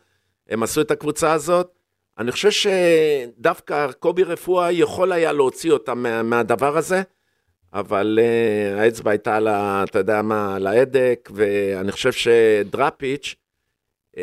הם 0.49 0.63
עשו 0.63 0.81
את 0.81 0.91
הקבוצה 0.91 1.33
הזאת. 1.33 1.71
אני 2.19 2.33
חושב 2.33 2.51
שדווקא 2.51 3.93
קובי 3.93 4.23
רפואה 4.23 4.73
יכול 4.73 5.13
היה 5.13 5.33
להוציא 5.33 5.73
אותם 5.73 5.99
מה, 5.99 6.23
מהדבר 6.23 6.77
הזה, 6.77 7.03
אבל 7.73 8.19
uh, 8.23 8.81
האצבע 8.81 9.11
הייתה 9.11 9.37
על 9.37 9.49
ה... 9.49 9.85
אתה 9.89 9.99
יודע 9.99 10.23
מה, 10.23 10.57
על 10.57 10.67
ההדק, 10.67 11.31
ואני 11.35 11.93
חושב 11.93 12.13
שדראפיץ', 12.13 13.35
uh, 14.17 14.19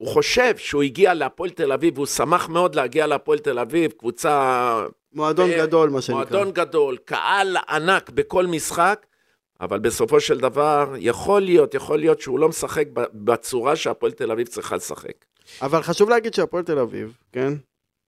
הוא 0.00 0.08
חושב 0.08 0.56
שהוא 0.56 0.82
הגיע 0.82 1.14
להפועל 1.14 1.50
תל 1.50 1.72
אביב, 1.72 1.94
והוא 1.94 2.06
שמח 2.06 2.48
מאוד 2.48 2.74
להגיע 2.74 3.06
להפועל 3.06 3.38
תל 3.38 3.58
אביב, 3.58 3.92
קבוצה... 3.92 4.84
מועדון 5.12 5.50
ב- 5.50 5.56
גדול, 5.58 5.90
מה 5.90 6.00
שנקרא. 6.00 6.20
מועדון 6.20 6.50
גדול, 6.52 6.96
קהל 7.04 7.56
ענק 7.68 8.10
בכל 8.10 8.46
משחק, 8.46 9.06
אבל 9.60 9.78
בסופו 9.78 10.20
של 10.20 10.40
דבר, 10.40 10.94
יכול 10.98 11.42
להיות, 11.42 11.74
יכול 11.74 11.98
להיות 11.98 12.20
שהוא 12.20 12.38
לא 12.38 12.48
משחק 12.48 12.86
ב- 12.92 13.04
בצורה 13.14 13.76
שהפועל 13.76 14.12
תל 14.12 14.30
אביב 14.30 14.46
צריכה 14.46 14.76
לשחק. 14.76 15.12
אבל 15.62 15.82
חשוב 15.82 16.10
להגיד 16.10 16.34
שהפועל 16.34 16.64
תל 16.64 16.78
אביב, 16.78 17.16
כן? 17.32 17.52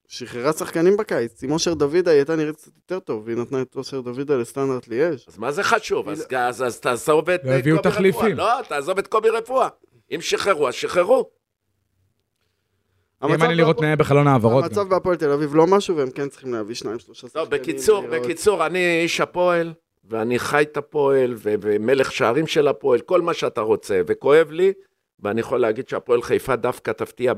שחררה 0.09 0.53
שחקנים 0.53 0.97
בקיץ. 0.97 1.43
עם 1.43 1.53
אושר 1.53 1.75
דוידה 1.75 2.11
היא 2.11 2.19
הייתה 2.19 2.37
נראית 2.37 2.57
קצת 2.57 2.67
יותר 2.77 2.99
טוב, 3.01 3.23
והיא 3.27 3.37
נתנה 3.37 3.63
את 3.63 3.77
אושר 3.77 4.01
דוידה 4.01 4.37
לסטנדרט 4.37 4.89
ליאז'. 4.89 5.25
אז 5.29 5.39
מה 5.39 5.53
זה 5.53 5.63
חשוב? 5.63 6.09
אז, 6.09 6.27
אז, 6.37 6.63
אז 6.63 6.81
תעזוב 6.81 7.31
את 7.31 7.45
לא 7.45 7.51
אה, 7.51 7.59
קובי 7.63 7.83
תחליפים. 7.83 8.21
רפואה. 8.21 8.35
לא, 8.61 8.63
תעזוב 8.69 8.99
את 8.99 9.07
קובי 9.07 9.29
רפואה. 9.31 9.69
אם 10.15 10.21
שחררו, 10.21 10.69
אז 10.69 10.75
שחררו. 10.75 11.42
יהיה 13.29 13.37
מעניין 13.39 13.57
לראות 13.57 13.79
תנאי 13.79 13.97
בחלון 13.97 14.27
העברות. 14.27 14.65
המצב. 14.65 14.89
בהפועל 14.89 15.17
תל 15.17 15.31
אביב 15.31 15.55
לא 15.55 15.67
משהו, 15.67 15.97
והם 15.97 16.11
כן 16.11 16.29
צריכים 16.29 16.53
להביא 16.55 16.75
שניים, 16.75 16.99
שלושה 16.99 17.27
שחקנים. 17.29 17.45
לא, 17.45 17.51
בקיצור. 17.51 18.07
בקיצור, 18.11 18.67
אני 18.67 19.01
איש 19.03 19.21
הפועל, 19.21 19.73
ואני 20.11 20.39
חי 20.39 20.63
את 20.63 20.77
הפועל, 20.77 21.35
ומלך 21.43 22.13
שערים 22.13 22.47
של 22.47 22.69
הפועל, 22.69 23.01
כל 23.01 23.21
מה 23.21 23.35
שאתה 23.35 23.61
רוצה, 23.61 24.01
וכואב 24.07 24.51
לי, 24.51 24.73
ואני 25.21 25.41
יכול 25.41 25.61
להגיד 25.61 25.89
שהפועל 25.89 26.23
חיפה 26.23 26.57
דווקא 26.57 26.91
תפתיע 26.91 27.33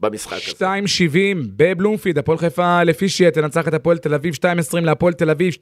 במשחק 0.00 0.38
הזה. 0.48 0.66
2.70 0.66 1.46
בבלומפיד, 1.56 2.18
הפועל 2.18 2.38
חיפה 2.38 2.82
לפי 2.82 3.08
שיהיה, 3.08 3.30
תנצח 3.30 3.68
את 3.68 3.74
הפועל 3.74 3.98
תל 3.98 4.14
אביב, 4.14 4.34
2.20 4.34 4.40
להפועל 4.80 5.12
תל 5.12 5.30
אביב, 5.30 5.52
2.85 5.54 5.60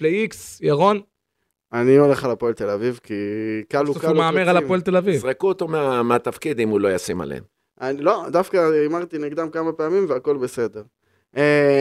ל-X, 0.00 0.36
ירון, 0.60 1.00
אני 1.72 1.96
הולך 1.96 2.24
על 2.24 2.30
הפועל 2.30 2.52
תל 2.52 2.70
אביב, 2.70 3.00
כי 3.02 3.14
קל 3.68 3.78
הוא 3.78 3.84
בסוף 3.84 3.98
קל 4.02 4.06
הוא 4.08 4.16
הוא 4.16 4.22
מהמר 4.24 4.48
על 4.48 4.56
הפועל 4.56 4.80
תל 4.80 4.96
אביב. 4.96 5.14
יזרקו 5.14 5.48
אותו 5.48 5.68
מה- 5.68 6.02
מהתפקיד 6.02 6.60
אם 6.60 6.68
הוא 6.68 6.80
לא 6.80 6.94
ישים 6.94 7.20
עליהם. 7.20 7.42
אני, 7.80 8.02
לא, 8.02 8.24
דווקא 8.28 8.56
הימרתי 8.72 9.18
נגדם 9.18 9.50
כמה 9.50 9.72
פעמים 9.72 10.06
והכל 10.08 10.36
בסדר. 10.36 10.82
Uh, 11.34 11.38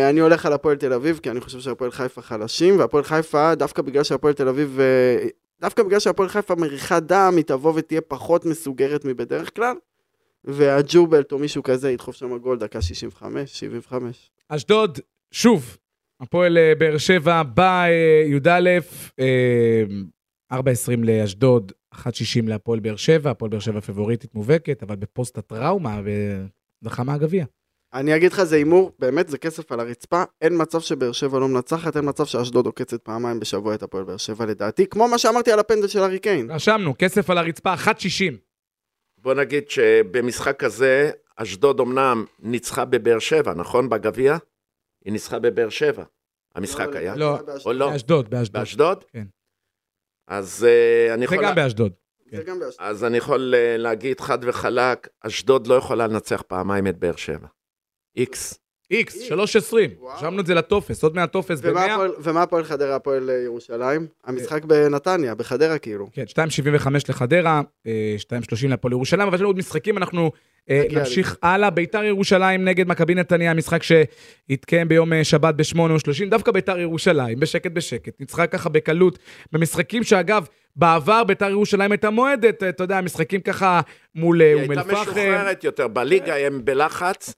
אני 0.10 0.20
הולך 0.20 0.46
על 0.46 0.54
הפועל 0.54 0.76
תל 0.76 0.94
אביב, 0.94 1.20
כי 1.24 1.30
אני 1.30 1.42
חושב 1.42 1.60
שהפועל 1.60 1.92
חיפה 1.92 2.22
חלשים, 2.22 2.80
והפועל 2.80 3.04
חיפה, 3.04 3.56
דווקא 3.56 3.82
בגלל 3.82 4.04
שהפועל 4.04 4.34
תל 4.34 4.48
אביב, 4.48 4.80
uh, 4.80 5.30
דווקא 5.62 5.84
בגלל 5.84 6.00
שהפועל 6.00 6.30
חיפה 6.30 6.56
מריחה 6.56 7.00
דם, 7.00 7.34
היא 7.36 7.46
תבוא 7.46 7.74
ותהיה 7.76 8.02
פחות 8.02 8.46
מסוגרת 8.46 9.06
מבדרך 9.06 9.56
כלל, 9.56 9.76
והג'ובלט 10.44 11.32
או 11.32 11.40
מישהו 11.40 11.64
כזה 11.64 11.92
ידחוף 11.92 12.16
שם 12.16 12.38
גול 12.38 12.58
דקה 12.58 12.82
65, 12.82 13.60
75. 13.60 14.32
אשדוד, 14.50 15.00
שוב, 15.32 15.78
הפועל 16.20 16.58
אה, 16.58 16.74
באר 16.78 16.98
שבע 16.98 17.44
בי"א, 17.44 18.80
אה, 19.20 19.84
4.20 20.54 20.58
לאשדוד, 21.04 21.72
1.60 21.96 22.00
להפועל 22.48 22.80
באר 22.80 22.96
שבע, 22.96 23.32
הפועל 23.32 23.52
באר 23.52 23.60
שבע 23.60 23.82
פיבוריטית 23.82 24.36
מובהקת, 24.36 24.84
אבל 24.84 24.96
בפוסט 24.96 25.38
הטראומה, 25.38 26.02
וזכה 26.84 27.04
מהגביע. 27.04 27.46
אני 27.94 28.16
אגיד 28.16 28.32
לך, 28.32 28.44
זה 28.44 28.56
הימור, 28.56 28.92
באמת 29.00 29.28
זה 29.28 29.38
כסף 29.38 29.72
על 29.72 29.80
הרצפה, 29.80 30.24
אין 30.42 30.62
מצב 30.62 30.80
שבאר 30.80 31.12
שבע 31.12 31.40
לא 31.40 31.48
מנצחת, 31.48 31.98
אין 31.98 32.10
מצב 32.10 32.26
שאשדוד 32.26 32.66
עוקצת 32.66 33.02
פעמיים 33.02 33.40
בשבוע 33.40 33.76
את 33.76 33.84
הפועל 33.84 34.04
באר 34.04 34.18
שבע 34.18 34.46
לדעתי, 34.46 34.88
כמו 34.88 35.08
מה 35.08 35.18
שאמרתי 35.18 35.52
על 35.52 35.60
הפנדל 35.60 35.88
של 35.88 36.00
ארי 36.00 36.20
קיין. 36.20 36.52
רשמנו, 36.52 36.94
כסף 36.98 37.30
על 37.30 37.38
הרצפה, 37.38 37.74
1.60. 37.74 38.34
בוא 39.18 39.34
נגיד 39.34 39.70
שבמשחק 39.70 40.64
הזה, 40.64 41.12
אשדוד 41.36 41.80
אמנם 41.80 42.26
ניצחה 42.40 42.86
בבאר 42.86 43.20
שבע, 43.20 43.54
נכון? 43.54 43.90
בגביע? 43.90 44.38
היא 45.06 45.14
ניצחה 45.14 45.40
בבאר 45.40 45.70
שבע. 45.70 46.04
המשחק 46.56 46.88
לא, 46.94 46.98
היה? 46.98 47.16
לא. 47.16 47.38
באשדוד. 47.46 47.62
או 47.66 47.74
לא? 47.74 47.90
באשדוד, 47.92 48.30
באשדוד. 48.30 48.60
באשדוד? 48.60 49.04
כן. 49.04 49.26
אז 50.34 50.66
אה, 50.70 51.14
אני 51.14 51.28
זה 51.28 51.36
יכול... 51.36 51.46
גם 51.46 51.56
באשדוד. 51.56 51.92
זה 52.32 52.44
גם 52.44 52.60
באשדוד. 52.60 52.88
אז 52.88 53.04
אני 53.04 53.18
יכול 53.18 53.56
אה, 53.58 53.78
להגיד 53.78 54.20
חד 54.20 54.38
וחלק, 54.42 55.08
אשדוד 55.22 55.68
לא 55.68 55.74
יכולה 55.74 56.08
לנצח 56.08 56.42
פעמיים 56.48 56.88
את 56.88 56.98
באר 56.98 57.16
שבע. 57.16 57.48
איקס. 58.16 58.63
X, 58.94 59.12
3.20. 59.30 59.74
וואו. 60.00 60.16
רשמנו 60.18 60.42
את 60.42 60.46
זה 60.46 60.54
לטופס, 60.56 61.04
עוד 61.04 61.16
מעט 61.16 61.32
טופס 61.32 61.60
ומה 61.64 61.74
ב-100. 61.88 61.92
הפועל- 61.92 62.12
ומה 62.24 62.42
הפועל 62.44 62.64
חדרה, 62.64 62.96
הפועל 62.96 63.30
אה, 63.30 63.36
ירושלים? 63.36 64.08
המשחק 64.26 64.66
בנתניה, 64.66 65.36
בחדרה 65.36 65.78
כאילו. 65.78 66.10
כן, 66.14 66.24
2.75 66.28 66.40
לחדרה, 67.10 67.62
אה, 67.88 68.16
2.30 68.18 68.30
להפועל 68.70 68.92
ירושלים, 68.92 69.28
אבל 69.28 69.36
יש 69.36 69.42
לנו 69.42 69.50
עוד 69.50 69.58
משחקים, 69.58 69.98
אנחנו 69.98 70.32
אה, 70.70 70.84
נמשיך 70.92 71.38
הלאה. 71.42 71.70
ביתר 71.70 72.04
ירושלים 72.04 72.66
נגד 72.66 72.88
מכבי 72.88 73.16
נתניה, 73.16 73.54
משחק 73.54 73.82
שהתקיים 73.84 74.88
ביום 74.88 75.14
אה, 75.14 75.24
שבת 75.24 75.56
ב-8.30, 75.56 76.30
דווקא 76.30 76.52
ביתר 76.52 76.80
ירושלים, 76.80 77.40
בשקט 77.40 77.72
בשקט, 77.72 78.20
ניצחה 78.20 78.48
ככה 78.48 78.70
בקלות, 78.70 79.20
במשחקים 79.52 80.04
שאגב, 80.04 80.46
בעבר 80.76 81.24
ביתר 81.24 81.50
ירושלים 81.50 81.92
הייתה 81.92 82.10
מועדת, 82.10 82.64
אה, 82.64 82.70
אתה 82.70 82.84
יודע, 82.84 83.02
משחקים 83.02 83.42
ככה 83.42 83.82
מול 84.16 84.42
אה, 84.42 84.48
היא 84.48 84.54
אום 84.62 84.72
הייתה 84.72 84.82
אל-פחם. 84.90 85.02
משוחררת 85.02 85.64
יותר. 85.64 85.88
בליגה 85.88 86.36
הם 86.38 86.62
בלחץ, 86.66 87.34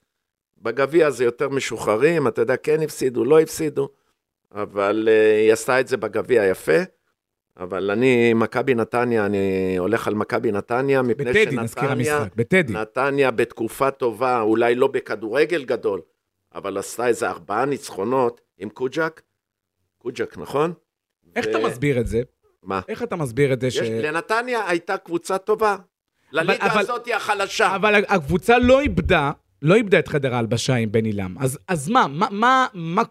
בגביע 0.62 1.10
זה 1.10 1.24
יותר 1.24 1.50
משוחררים, 1.50 2.28
אתה 2.28 2.42
יודע, 2.42 2.58
כן 2.58 2.82
הפסידו, 2.82 3.26
לא 3.26 3.40
הפסידו, 3.40 3.90
אבל 4.52 5.08
אה, 5.12 5.42
היא 5.42 5.54
עשתה 5.54 5.80
את 5.80 5.88
זה 5.88 5.98
בגביע 5.98 6.46
יפה. 6.46 6.78
אבל 7.60 7.92
אני, 7.92 8.34
מכבי 8.34 8.76
נתניה, 8.76 9.26
אני 9.26 9.38
הולך 9.78 10.08
על 10.08 10.14
מכבי 10.14 10.52
נתניה, 10.52 11.02
מפני 11.02 11.14
בטדי, 11.26 11.46
נזכיר 11.56 11.84
שנתניה, 11.84 12.18
המשחק, 12.18 12.36
בטדי. 12.36 12.74
נתניה 12.74 13.32
בתקופה 13.32 13.92
טובה, 13.92 14.42
אולי 14.42 14.76
לא 14.76 14.88
בכדורגל 14.88 15.64
גדול, 15.64 16.02
אבל 16.56 16.78
עשתה 16.78 17.08
איזה 17.08 17.30
ארבעה 17.30 17.66
ניצחונות 17.66 18.42
עם 18.58 18.70
קוג'ק. 18.70 19.22
קוג'ק, 19.98 20.38
נכון? 20.38 20.74
איך 21.36 21.46
ו- 21.46 21.50
אתה 21.50 21.60
מסביר 21.68 22.00
את 22.00 22.08
זה? 22.08 22.22
מה? 22.64 22.82
איך 22.88 23.04
אתה 23.04 23.16
מסביר 23.16 23.54
את 23.54 23.62
זה 23.62 23.72
ש... 23.72 23.76
יש, 23.76 23.90
לנתניה 23.90 24.70
הייתה 24.70 24.98
קבוצה 24.98 25.38
טובה. 25.38 25.76
לליגה 26.32 26.66
אבל- 26.66 26.80
הזאת 26.80 27.06
היא 27.06 27.16
החלשה. 27.16 27.76
אבל 27.76 27.96
הקבוצה 27.96 28.58
לא 28.60 28.82
איבדה, 28.82 29.32
לא 29.62 29.76
איבדה 29.76 30.00
את 30.00 30.08
חדרה 30.08 30.40
הלבשה 30.40 30.76
עם 30.76 30.92
בן 30.92 31.06
עילם. 31.06 31.36
אז, 31.40 31.60
אז 31.68 31.90
מה, 31.90 32.06
מה, 32.10 32.28
מה, 32.32 32.68
מה, 32.74 33.04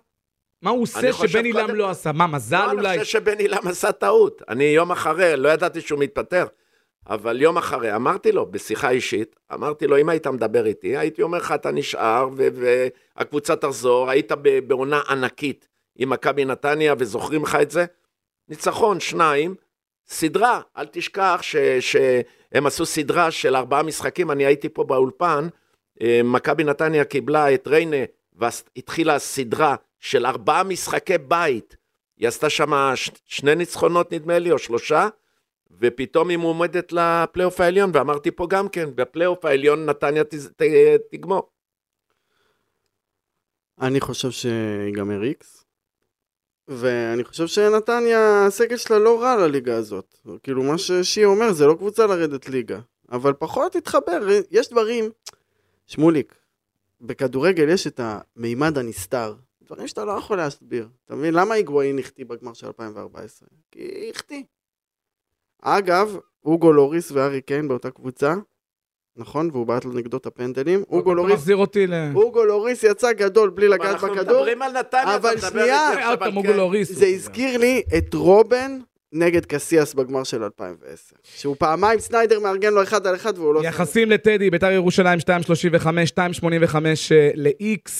מה 0.62 0.70
הוא 0.70 0.82
עושה 0.82 1.12
שבן 1.12 1.44
עילם 1.44 1.60
קודם- 1.66 1.74
לא 1.74 1.90
עשה? 1.90 2.12
מה, 2.12 2.26
מזל 2.26 2.66
לא, 2.66 2.72
אולי? 2.72 2.88
אני 2.94 2.98
חושב 2.98 3.18
שבן 3.20 3.38
אילם 3.38 3.68
עשה 3.68 3.92
טעות. 3.92 4.42
אני 4.48 4.64
יום 4.64 4.92
אחרי, 4.92 5.36
לא 5.36 5.48
ידעתי 5.48 5.80
שהוא 5.80 5.98
מתפטר, 6.00 6.46
אבל 7.08 7.42
יום 7.42 7.58
אחרי, 7.58 7.94
אמרתי 7.96 8.32
לו, 8.32 8.46
בשיחה 8.46 8.90
אישית, 8.90 9.36
אמרתי 9.54 9.86
לו, 9.86 9.98
אם 9.98 10.08
היית 10.08 10.26
מדבר 10.26 10.66
איתי, 10.66 10.96
הייתי 10.96 11.22
אומר 11.22 11.38
לך, 11.38 11.52
אתה 11.52 11.70
נשאר, 11.70 12.28
והקבוצה 13.16 13.56
תחזור, 13.56 14.10
היית 14.10 14.32
בעונה 14.66 15.00
ענקית 15.08 15.68
עם 15.98 16.10
מכבי 16.10 16.44
נתניה, 16.44 16.94
וזוכרים 16.98 17.42
לך 17.42 17.54
את 17.62 17.70
זה? 17.70 17.84
ניצחון, 18.48 19.00
שניים, 19.00 19.54
סדרה, 20.08 20.60
אל 20.76 20.86
תשכח 20.86 21.38
ש- 21.42 21.56
שהם 21.80 22.66
עשו 22.66 22.86
סדרה 22.86 23.30
של 23.30 23.56
ארבעה 23.56 23.82
משחקים, 23.82 24.30
אני 24.30 24.46
הייתי 24.46 24.68
פה 24.68 24.84
באולפן, 24.84 25.48
מכבי 26.24 26.64
נתניה 26.64 27.04
קיבלה 27.04 27.54
את 27.54 27.68
ריינה, 27.68 27.96
והתחילה 28.32 29.18
סדרה 29.18 29.76
של 30.00 30.26
ארבעה 30.26 30.62
משחקי 30.62 31.18
בית. 31.18 31.76
היא 32.16 32.28
עשתה 32.28 32.50
שם 32.50 32.72
שני 33.24 33.54
ניצחונות 33.54 34.12
נדמה 34.12 34.38
לי, 34.38 34.50
או 34.52 34.58
שלושה, 34.58 35.08
ופתאום 35.80 36.28
היא 36.28 36.38
מועמדת 36.38 36.92
לפלייאוף 36.92 37.60
העליון, 37.60 37.90
ואמרתי 37.94 38.30
פה 38.30 38.46
גם 38.50 38.68
כן, 38.68 38.88
בפלייאוף 38.94 39.44
העליון 39.44 39.86
נתניה 39.86 40.24
ת- 40.24 40.34
ת- 40.34 40.62
תגמור. 41.10 41.50
אני 43.80 44.00
חושב 44.00 44.30
שיגמר 44.30 45.22
איקס. 45.24 45.64
ואני 46.68 47.24
חושב 47.24 47.46
שנתניה, 47.46 48.46
הסגל 48.46 48.76
שלה 48.76 48.98
לא 48.98 49.22
רע 49.22 49.36
לליגה 49.36 49.76
הזאת. 49.76 50.18
כאילו, 50.42 50.62
מה 50.62 50.78
ששי 50.78 51.24
אומר, 51.24 51.52
זה 51.52 51.66
לא 51.66 51.74
קבוצה 51.74 52.06
לרדת 52.06 52.48
ליגה. 52.48 52.78
אבל 53.12 53.32
פחות 53.32 53.76
התחבר, 53.76 54.28
יש 54.50 54.70
דברים... 54.70 55.10
שמוליק, 55.86 56.34
בכדורגל 57.00 57.68
יש 57.68 57.86
את 57.86 58.00
המימד 58.02 58.78
הנסתר. 58.78 59.34
דברים 59.62 59.88
שאתה 59.88 60.04
לא 60.04 60.12
יכול 60.12 60.36
להסביר. 60.36 60.88
אתה 61.04 61.14
מבין? 61.14 61.34
למה 61.34 61.54
היגואין 61.54 61.98
החטיא 61.98 62.24
בגמר 62.24 62.52
של 62.52 62.66
2014? 62.66 63.48
כי 63.70 64.10
החטיא. 64.14 64.42
אגב, 65.62 66.16
אוגו 66.44 66.72
לוריס 66.72 67.12
וארי 67.12 67.40
קיין 67.40 67.68
באותה 67.68 67.90
קבוצה, 67.90 68.34
נכון? 69.16 69.50
והוא 69.52 69.66
בעט 69.66 69.84
לו 69.84 69.92
נגדו 69.92 70.16
את 70.16 70.26
הפנדלים. 70.26 70.84
אוגו 70.90 71.14
לוריס 71.14 71.34
מחזיר 71.34 71.56
אותי 71.56 71.86
ל... 71.86 71.94
אוגו 72.14 72.44
לוריס 72.44 72.82
יצא 72.82 73.12
גדול 73.12 73.50
בלי 73.50 73.68
לגעת 73.68 73.86
אנחנו 73.86 74.08
בכדור. 74.08 74.36
מדברים 74.36 74.62
על 74.62 74.72
נתניה, 74.72 75.16
אבל 75.16 75.34
אתה 75.38 75.46
מדבר 75.46 75.50
שנייה. 75.50 75.90
איתי 75.90 76.00
עכשיו 76.00 76.10
עוד 76.10 76.22
על. 76.22 76.36
אוגו 76.36 76.52
לוריס. 76.52 76.92
זה 76.92 77.06
הזכיר 77.06 77.58
לי 77.58 77.82
את 77.98 78.14
רובן 78.14 78.78
נגד 79.14 79.46
קסיאס 79.46 79.94
בגמר 79.94 80.24
של 80.24 80.42
2010. 80.42 81.16
שהוא 81.22 81.56
פעמיים 81.58 82.00
סניידר 82.00 82.40
מארגן 82.40 82.74
לו 82.74 82.82
אחד 82.82 83.06
על 83.06 83.14
אחד 83.14 83.38
והוא 83.38 83.54
לא... 83.54 83.60
יחסים 83.64 84.10
לטדי, 84.10 84.50
ביתר 84.50 84.70
ירושלים 84.70 85.18
2.35, 85.18 85.24
2.85 85.82 86.76
אה, 87.12 87.30
ל-X 87.34 87.90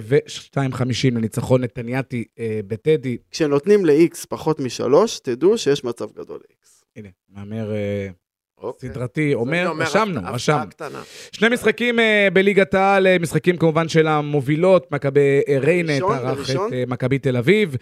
ו-2.50 0.00 1.14
לניצחון 1.14 1.64
נתניאתי 1.64 2.24
אה, 2.38 2.60
בטדי. 2.66 3.16
כשנותנים 3.30 3.86
ל-X 3.86 4.26
פחות 4.28 4.60
משלוש, 4.60 5.18
תדעו 5.18 5.58
שיש 5.58 5.84
מצב 5.84 6.06
גדול 6.12 6.40
ל-X. 6.40 6.84
הנה, 6.96 7.08
מהמר 7.28 7.72
אה, 7.72 8.08
אוקיי. 8.58 8.88
סדרתי, 8.90 9.34
אומר, 9.34 9.72
אני 9.72 9.84
רשמנו. 10.28 10.70
שני 11.32 11.48
משחקים 11.48 12.00
אה, 12.00 12.28
בליגת 12.32 12.74
העל, 12.74 13.06
אה, 13.06 13.18
משחקים 13.18 13.56
כמובן 13.56 13.88
של 13.88 14.06
המובילות, 14.06 14.92
מכבי 14.92 15.40
אה, 15.48 15.58
ריינה 15.58 15.98
תערך? 15.98 16.50
את 16.50 16.56
מכבי 16.86 17.18
תל 17.18 17.36
אביב, 17.36 17.76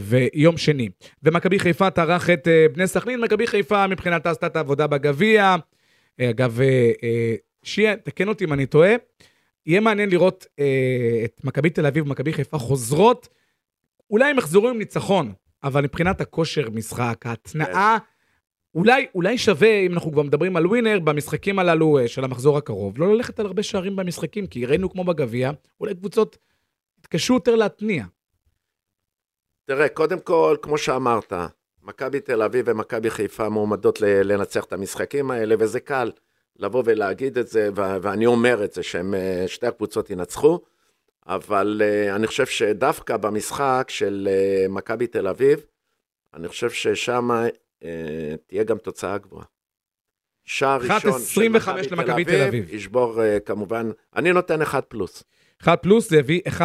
ויום 0.00 0.56
שני. 0.56 0.88
ומכבי 1.22 1.58
חיפה 1.58 1.90
תערך 1.90 2.30
את 2.30 2.48
בני 2.72 2.86
סכנין, 2.86 3.20
מכבי 3.20 3.46
חיפה 3.46 3.86
מבחינתה 3.86 4.30
עשתה 4.30 4.46
את 4.46 4.56
העבודה 4.56 4.86
בגביע. 4.86 5.56
אגב, 6.20 6.60
שיהיה, 7.62 7.96
תקן 7.96 8.28
אותי 8.28 8.44
אם 8.44 8.52
אני 8.52 8.66
טועה, 8.66 8.94
יהיה 9.66 9.80
מעניין 9.80 10.10
לראות 10.10 10.46
את 11.24 11.44
מכבי 11.44 11.70
תל 11.70 11.86
אביב 11.86 12.06
ומכבי 12.06 12.32
חיפה 12.32 12.58
חוזרות, 12.58 13.28
אולי 14.10 14.30
הם 14.30 14.38
יחזרו 14.38 14.68
עם 14.68 14.78
ניצחון, 14.78 15.32
אבל 15.64 15.82
מבחינת 15.82 16.20
הכושר 16.20 16.70
משחק, 16.70 17.26
ההתנעה, 17.26 17.98
אולי, 18.78 19.06
אולי 19.14 19.38
שווה, 19.38 19.80
אם 19.86 19.92
אנחנו 19.92 20.12
כבר 20.12 20.22
מדברים 20.22 20.56
על 20.56 20.66
ווינר, 20.66 20.98
במשחקים 20.98 21.58
הללו 21.58 21.98
אה, 21.98 22.08
של 22.08 22.24
המחזור 22.24 22.58
הקרוב, 22.58 22.98
לא 22.98 23.14
ללכת 23.14 23.40
על 23.40 23.46
הרבה 23.46 23.62
שערים 23.62 23.96
במשחקים, 23.96 24.46
כי 24.46 24.66
ראינו 24.66 24.90
כמו 24.90 25.04
בגביע, 25.04 25.50
אולי 25.80 25.94
קבוצות 25.94 26.38
יתקשו 26.98 27.34
יותר 27.34 27.54
להתניע. 27.54 28.04
תראה, 29.64 29.88
קודם 29.88 30.20
כל, 30.20 30.56
כמו 30.62 30.78
שאמרת, 30.78 31.32
מכבי 31.82 32.20
תל 32.20 32.42
אביב 32.42 32.64
ומכבי 32.68 33.10
חיפה 33.10 33.48
מועמדות 33.48 34.00
לנצח 34.00 34.64
את 34.64 34.72
המשחקים 34.72 35.30
האלה, 35.30 35.54
וזה 35.58 35.80
קל 35.80 36.10
לבוא 36.56 36.82
ולהגיד 36.86 37.38
את 37.38 37.48
זה, 37.48 37.70
ואני 37.74 38.26
אומר 38.26 38.64
את 38.64 38.72
זה, 38.72 38.82
שהם, 38.82 39.14
אה, 39.14 39.44
שתי 39.46 39.66
הקבוצות 39.66 40.10
ינצחו, 40.10 40.60
אבל 41.26 41.82
אה, 41.84 42.14
אני 42.16 42.26
חושב 42.26 42.46
שדווקא 42.46 43.16
במשחק 43.16 43.86
של 43.88 44.28
מכבי 44.68 45.06
תל 45.06 45.28
אביב, 45.28 45.64
אני 46.34 46.48
חושב 46.48 46.70
ששם 46.70 47.30
תהיה 48.46 48.64
גם 48.64 48.78
תוצאה 48.78 49.18
גבוהה. 49.18 49.44
שער 50.48 50.80
1.25 50.80 50.92
ראשון 50.92 51.84
של 51.84 51.94
מכבי 51.94 52.24
תל 52.24 52.42
אביב. 52.48 52.74
ישבור 52.74 53.22
אה, 53.22 53.40
כמובן, 53.40 53.90
אני 54.16 54.32
נותן 54.32 54.62
1 54.62 54.84
פלוס. 54.88 55.24
1 55.62 55.82
פלוס 55.82 56.10
זה 56.10 56.16
יביא 56.16 56.40
1.60. 56.48 56.62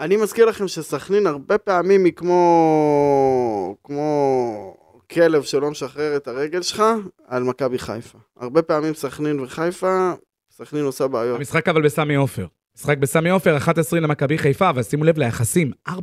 אני 0.00 0.16
מזכיר 0.16 0.46
לכם 0.46 0.68
שסכנין 0.68 1.26
הרבה 1.26 1.58
פעמים 1.58 2.04
היא 2.04 2.12
כמו... 2.12 3.76
כמו 3.84 4.76
כלב 5.10 5.42
שלא 5.42 5.70
משחרר 5.70 6.16
את 6.16 6.28
הרגל 6.28 6.62
שלך 6.62 6.82
על 7.26 7.42
מכבי 7.42 7.78
חיפה. 7.78 8.18
הרבה 8.36 8.62
פעמים 8.62 8.94
סכנין 8.94 9.40
וחיפה, 9.40 10.12
סכנין 10.50 10.84
עושה 10.84 11.06
בעיות. 11.08 11.38
המשחק 11.38 11.68
אבל 11.68 11.82
בסמי 11.82 12.14
עופר. 12.14 12.46
משחק 12.76 12.98
בסמי 12.98 13.30
עופר, 13.30 13.56
11 13.56 14.00
למכבי 14.00 14.38
חיפה, 14.38 14.70
אבל 14.70 14.82
שימו 14.82 15.04
לב 15.04 15.18
ליחסים, 15.18 15.72
4.90 15.88 15.94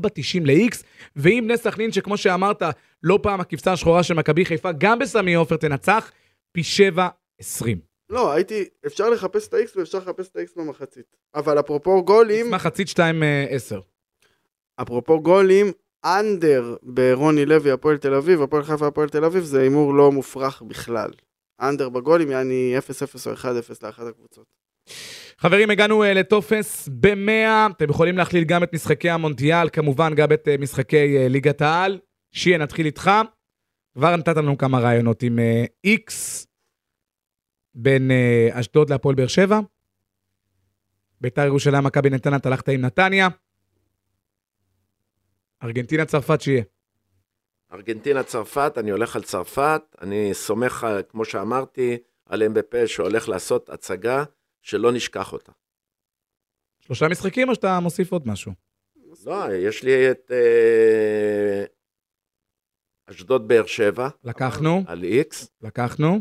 ל-X, 0.42 0.84
ואם 1.16 1.44
בני 1.48 1.58
סכנין, 1.58 1.92
שכמו 1.92 2.18
שאמרת, 2.18 2.62
לא 3.04 3.20
פעם 3.24 3.42
הכבשה 3.42 3.74
השחורה 3.74 4.04
של 4.04 4.14
מכבי 4.14 4.46
חיפה, 4.46 4.72
גם 4.72 5.00
בסמי 5.00 5.34
עופר 5.34 5.56
תנצח, 5.56 6.12
פי 6.52 6.62
7.20. 6.96 7.66
לא, 8.10 8.32
הייתי... 8.32 8.66
אפשר 8.86 9.10
לחפש 9.10 9.48
את 9.48 9.54
ה-X 9.54 9.70
ואפשר 9.76 9.98
לחפש 9.98 10.30
את 10.30 10.36
ה-X 10.36 10.50
במחצית. 10.56 11.16
אבל 11.36 11.60
אפרופו 11.60 12.04
גולים, 12.04 12.52
מחצית 12.52 12.88
2.10. 12.88 13.02
אפרופו 14.82 15.22
גולים, 15.22 15.72
אנדר 16.06 16.76
ברוני 16.84 17.46
לוי, 17.46 17.72
הפועל 17.72 17.98
תל 17.98 18.14
אביב, 18.14 18.42
הפועל 18.42 18.64
חיפה, 18.64 18.88
הפועל 18.88 19.10
תל 19.10 19.26
אביב, 19.26 19.44
זה 19.44 19.62
הימור 19.62 19.94
לא 19.94 20.12
מופרך 20.12 20.62
בכלל. 20.62 21.10
אנדר 21.62 21.90
בגולים, 21.90 22.32
יעני 22.32 22.76
0-0 22.78 23.30
או 23.30 23.34
1-0 23.34 23.46
לאחת 23.84 24.08
הקבוצות. 24.08 24.46
חברים, 25.38 25.70
הגענו 25.70 26.04
uh, 26.04 26.08
לטופס 26.08 26.90
ב-100, 26.92 27.72
אתם 27.72 27.90
יכולים 27.90 28.18
להכליל 28.18 28.44
גם 28.44 28.64
את 28.64 28.74
משחקי 28.74 29.10
המונדיאל, 29.10 29.70
כמובן 29.70 30.16
גם 30.16 30.34
את 30.34 30.48
uh, 30.48 30.62
משחקי 30.62 31.18
uh, 31.18 31.30
ליגת 31.30 31.62
העל. 31.62 32.00
שיה, 32.32 32.58
נתחיל 32.58 32.86
איתך. 32.86 33.12
כבר 33.94 34.16
נתת 34.16 34.38
לנו 34.38 34.58
כמה 34.58 34.80
רעיונות 34.80 35.24
עם 35.24 35.40
uh, 35.40 35.88
X 35.88 36.14
בין 37.76 38.12
uh, 38.12 38.60
אשדוד 38.60 38.90
להפועל 38.90 39.16
באר 39.16 39.28
שבע. 39.28 39.60
ביתר 41.22 41.46
ירושלים, 41.46 41.84
מכבי 41.84 42.10
נתניה, 42.10 42.38
אתה 42.38 42.50
הלכת 42.50 42.70
עם 42.70 42.82
נתניה. 42.82 43.28
ארגנטינה, 45.64 46.06
צרפת, 46.06 46.42
שיהיה. 46.42 46.64
ארגנטינה, 47.74 48.24
צרפת, 48.24 48.74
אני 48.78 48.92
הולך 48.92 49.16
על 49.16 49.22
צרפת, 49.22 49.82
אני 50.02 50.34
סומך, 50.34 50.88
כמו 51.10 51.26
שאמרתי, 51.26 51.98
על 52.26 52.44
אמבפה 52.44 52.88
שהולך 52.88 53.30
לעשות 53.30 53.70
הצגה 53.70 54.24
שלא 54.62 54.92
נשכח 54.92 55.34
אותה. 55.34 55.52
שלושה 56.80 57.08
משחקים 57.08 57.50
או 57.50 57.56
שאתה 57.56 57.80
מוסיף 57.80 58.12
עוד 58.12 58.28
משהו? 58.28 58.52
לא, 59.26 59.54
יש 59.54 59.84
לי 59.84 60.12
את 60.12 60.32
אה, 60.32 61.64
אשדוד 63.10 63.48
באר 63.48 63.66
שבע, 63.66 64.10
לקחנו, 64.24 64.84
על 64.88 65.04
איקס, 65.04 65.50
לקחנו. 65.62 66.20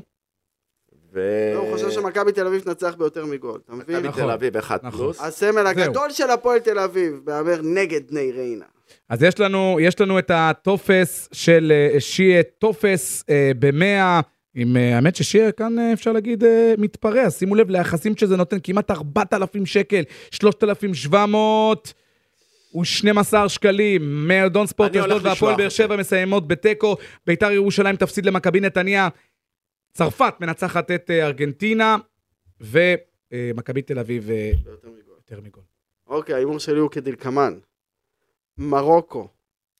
ו... 1.12 1.20
לא, 1.54 1.58
הוא 1.60 1.72
חושב 1.72 1.90
שמכבי 1.90 2.32
תל 2.32 2.46
אביב 2.46 2.62
תנצח 2.62 2.94
ביותר 2.94 3.26
מגול, 3.26 3.60
אתה 3.64 3.72
מבין? 3.72 3.96
מכבי 3.96 4.08
נכון, 4.08 4.22
תל 4.22 4.30
אביב 4.30 4.56
1 4.56 4.84
נכון. 4.84 5.00
פלוס. 5.00 5.20
הסמל 5.20 5.52
זהו. 5.52 5.66
הגדול 5.66 6.10
של 6.10 6.30
הפועל 6.30 6.58
תל 6.58 6.78
אביב, 6.78 7.20
מהמר 7.26 7.60
נגד 7.62 8.10
בני 8.10 8.32
ריינה. 8.32 8.64
אז 9.08 9.22
יש 9.22 9.40
לנו, 9.40 9.76
יש 9.80 10.00
לנו 10.00 10.18
את 10.18 10.30
הטופס 10.34 11.28
של 11.32 11.72
אה, 11.74 12.00
שיה, 12.00 12.42
טופס 12.42 13.24
אה, 13.30 13.50
במאה, 13.58 14.20
עם, 14.60 14.76
אה, 14.76 14.96
האמת 14.96 15.16
ששיה 15.16 15.52
כאן 15.52 15.78
אה, 15.78 15.92
אפשר 15.92 16.12
להגיד 16.12 16.44
אה, 16.44 16.74
מתפרע, 16.78 17.30
שימו 17.30 17.54
לב 17.54 17.70
ליחסים 17.70 18.16
שזה 18.16 18.36
נותן, 18.36 18.56
כמעט 18.62 18.90
4,000 18.90 19.66
שקל, 19.66 20.02
3,700 20.30 21.92
ו-12 22.74 23.48
שקלים. 23.48 24.26
מועדון 24.28 24.66
ספורט 24.66 24.96
אשדוד 24.96 25.26
והפועל 25.26 25.56
באר 25.56 25.68
שבע 25.68 25.96
מסיימות 25.96 26.48
בתיקו, 26.48 26.96
ביתר 27.26 27.50
ירושלים 27.50 27.96
תפסיד 27.96 28.26
למכבי 28.26 28.60
נתניה, 28.60 29.08
צרפת 29.92 30.34
מנצחת 30.40 30.90
את 30.90 31.10
ארגנטינה, 31.10 31.96
ומכבי 32.60 33.82
תל 33.82 33.98
אביב. 33.98 34.30
יותר 35.16 35.40
מגול. 35.40 35.62
אוקיי, 36.06 36.34
ההימור 36.34 36.58
שלי 36.58 36.78
הוא 36.78 36.90
כדלקמן. 36.90 37.58
מרוקו. 38.58 39.28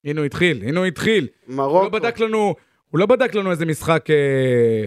הנה 0.03 0.19
הוא 0.19 0.25
התחיל, 0.25 0.63
הנה 0.63 0.79
הוא 0.79 0.85
התחיל. 0.85 1.27
הוא 1.47 1.55
מרוקו. 1.55 1.83
לא 1.83 1.89
בדק 1.89 2.19
לנו, 2.19 2.55
הוא 2.91 2.99
לא 2.99 3.05
בדק 3.05 3.35
לנו 3.35 3.51
איזה 3.51 3.65
משחק 3.65 4.05
אה, 4.09 4.85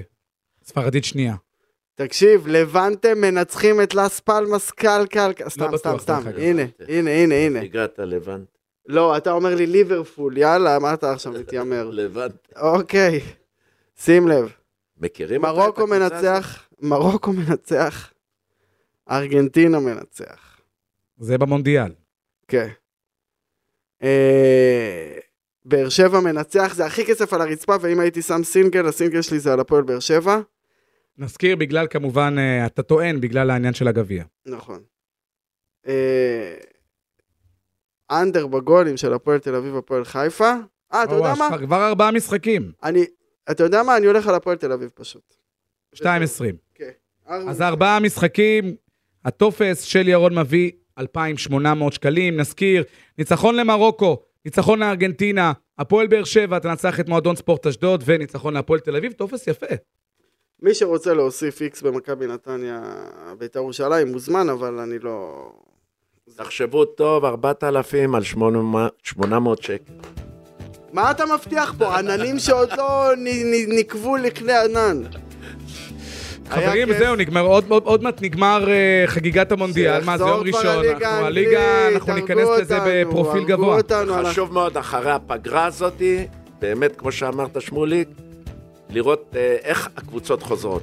ספרדית 0.64 1.04
שנייה. 1.04 1.34
תקשיב, 1.94 2.46
לבנטה 2.46 3.14
מנצחים 3.14 3.82
את 3.82 3.94
לס 3.94 4.20
פלמאס 4.20 4.70
קל 4.70 5.06
קל 5.10 5.32
קל. 5.32 5.48
סתם, 5.48 5.66
בטוח, 5.66 5.76
סתם, 5.80 5.96
סתם. 5.98 6.22
הנה, 6.36 6.62
הנה, 6.88 7.10
הנה, 7.10 7.34
הנה. 7.34 7.60
הגעת 7.60 7.98
לבנט. 7.98 8.48
לא, 8.86 9.16
אתה 9.16 9.32
אומר 9.32 9.54
לי 9.54 9.66
ליברפול, 9.66 10.38
יאללה, 10.38 10.78
מה 10.78 10.94
אתה 10.94 11.12
עכשיו 11.12 11.32
מתיימר? 11.32 11.90
לבנט. 11.98 12.52
אוקיי, 12.56 13.20
שים 13.96 14.28
לב. 14.28 14.52
מכירים 14.96 15.44
אותה, 15.44 15.60
מרוקו? 15.60 15.86
מנצח, 15.86 16.68
מרוקו 16.80 17.32
מנצח, 17.32 18.12
ארגנטינה 19.10 19.80
מנצח. 19.80 20.60
זה 21.18 21.38
במונדיאל. 21.38 21.92
כן. 22.48 22.68
אה, 25.64 25.70
באר 25.70 25.88
שבע 25.88 26.20
מנצח, 26.20 26.74
זה 26.74 26.86
הכי 26.86 27.04
כסף 27.06 27.32
על 27.32 27.40
הרצפה, 27.40 27.76
ואם 27.80 28.00
הייתי 28.00 28.22
שם 28.22 28.40
סינגל, 28.44 28.86
הסינגל 28.86 29.22
שלי 29.22 29.38
זה 29.38 29.52
על 29.52 29.60
הפועל 29.60 29.82
באר 29.82 30.00
שבע. 30.00 30.40
נזכיר 31.18 31.56
בגלל, 31.56 31.86
כמובן, 31.90 32.34
אה, 32.38 32.66
אתה 32.66 32.82
טוען 32.82 33.20
בגלל 33.20 33.50
העניין 33.50 33.74
של 33.74 33.88
הגביע. 33.88 34.24
נכון. 34.46 34.80
אה, 35.86 36.54
אנדר 38.10 38.46
בגולים 38.46 38.96
של 38.96 39.12
הפועל 39.12 39.38
תל 39.38 39.54
אביב, 39.54 39.76
הפועל 39.76 40.04
חיפה. 40.04 40.52
אה, 40.92 41.04
אתה 41.04 41.14
יודע 41.14 41.34
מה? 41.38 41.48
כבר- 41.58 41.88
ארבעה 41.88 42.10
משחקים, 42.10 42.72
אני, 42.82 43.04
אתה 43.50 43.62
יודע 43.62 43.82
מה? 43.82 43.96
אני 43.96 44.06
הולך 44.06 44.26
על 44.26 44.34
הפועל 44.34 44.56
תל 44.56 44.72
אביב 44.72 44.90
פשוט. 44.94 45.34
2.20. 45.94 46.04
כן. 46.74 46.90
אז 47.26 47.62
ארבעה 47.62 48.00
משחקים, 48.00 48.76
הטופס 49.24 49.82
של 49.82 50.08
ירון 50.08 50.38
מביא 50.38 50.70
2,800 50.98 51.92
שקלים. 51.92 52.36
נזכיר, 52.40 52.84
ניצחון 53.18 53.56
למרוקו, 53.56 54.22
ניצחון 54.44 54.78
לארגנטינה, 54.78 55.52
הפועל 55.78 56.06
באר 56.06 56.24
שבע 56.24 56.58
תנצח 56.58 57.00
את 57.00 57.08
מועדון 57.08 57.36
ספורט 57.36 57.66
אשדוד, 57.66 58.02
וניצחון 58.06 58.54
להפועל 58.54 58.80
תל 58.80 58.96
אביב, 58.96 59.12
טופס 59.12 59.46
יפה. 59.46 59.66
מי 60.62 60.74
שרוצה 60.74 61.14
להוסיף 61.14 61.60
איקס 61.60 61.82
במכבי 61.82 62.26
נתניה, 62.26 62.82
בית"ר 63.38 63.58
ירושלים, 63.58 64.08
מוזמן, 64.12 64.48
אבל 64.48 64.78
אני 64.78 64.98
לא... 64.98 65.48
תחשבו 66.36 66.84
טוב, 66.84 67.24
4,000 67.24 68.14
על 68.14 68.22
800 68.22 68.92
800 69.02 69.62
שקל. 69.62 69.92
מה 70.92 71.10
אתה 71.10 71.24
מבטיח 71.34 71.74
פה? 71.78 71.98
עננים 71.98 72.38
שעוד 72.38 72.68
לא 72.76 73.10
נ- 73.16 73.28
נ- 73.54 73.78
נקבו 73.78 74.16
לכלי 74.16 74.52
ענן. 74.56 75.02
חברים. 76.52 76.88
זהו, 76.98 77.16
נגמר, 77.16 77.40
עוד, 77.40 77.64
עוד, 77.68 77.82
עוד 77.84 78.02
מעט 78.02 78.22
נגמר 78.22 78.68
אה, 78.70 79.04
חגיגת 79.06 79.52
המונדיאל. 79.52 80.04
מה, 80.04 80.18
זה 80.18 80.24
יום 80.24 80.40
ראשון, 80.40 80.66
אנחנו 80.90 81.26
הליגה, 81.26 81.88
אנחנו 81.94 82.14
ניכנס 82.14 82.48
לזה 82.60 82.78
אותנו, 82.78 82.90
בפרופיל 83.10 83.40
הרגו 83.42 83.46
גבוה. 83.48 83.76
אותנו, 83.76 84.14
אנחנו- 84.14 84.28
חשוב 84.30 84.52
מאוד 84.52 84.76
אחרי 84.76 85.10
הפגרה 85.12 85.64
הזאתי, 85.66 86.26
באמת, 86.60 86.96
כמו 86.96 87.12
שאמרת 87.12 87.62
שמוליק, 87.62 88.08
לראות 88.90 89.36
אה, 89.36 89.56
איך 89.64 89.88
הקבוצות 89.96 90.42
חוזרות. 90.42 90.82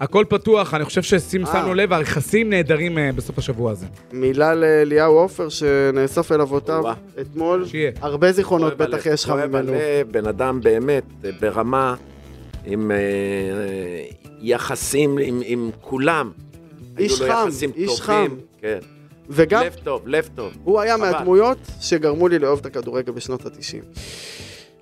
הכל 0.00 0.24
פתוח, 0.28 0.74
אני 0.74 0.84
חושב 0.84 1.02
ששים 1.02 1.46
אה. 1.46 1.52
שמנו 1.52 1.74
לב, 1.74 1.92
היחסים 1.92 2.50
נהדרים 2.50 2.98
בסוף 3.16 3.38
השבוע 3.38 3.70
הזה. 3.70 3.86
מילה 4.12 4.54
לאליהו 4.54 5.18
עופר 5.18 5.48
שנאסף 5.48 6.32
אל 6.32 6.40
אבותיו. 6.40 6.82
אתמול. 7.20 7.66
שיהיה. 7.66 7.90
הרבה 8.00 8.32
זיכרונות 8.32 8.76
בטח 8.76 9.06
יש 9.06 9.24
לך 9.24 9.30
ממנו. 9.30 9.72
בן 10.10 10.26
אדם 10.26 10.60
באמת 10.60 11.02
ברמה, 11.40 11.94
עם 12.68 12.90
אה, 12.90 12.96
יחסים 14.40 15.18
עם, 15.18 15.42
עם 15.44 15.70
כולם. 15.80 16.30
איש 16.98 17.20
היו 17.20 17.28
לו 17.28 17.34
חם, 17.34 17.48
יחסים 17.48 17.70
איש 17.76 17.86
טובים, 18.00 18.30
חם. 18.30 18.34
כן. 18.60 18.78
וגם 19.30 19.62
לב 19.64 19.74
טוב, 19.84 20.02
לב 20.08 20.28
טוב. 20.34 20.52
הוא 20.64 20.80
היה 20.80 20.96
חבל. 20.96 21.10
מהדמויות 21.10 21.58
שגרמו 21.80 22.28
לי 22.28 22.38
לאהוב 22.38 22.58
את 22.58 22.66
הכדורגל 22.66 23.12
בשנות 23.12 23.46
ה-90. 23.46 24.00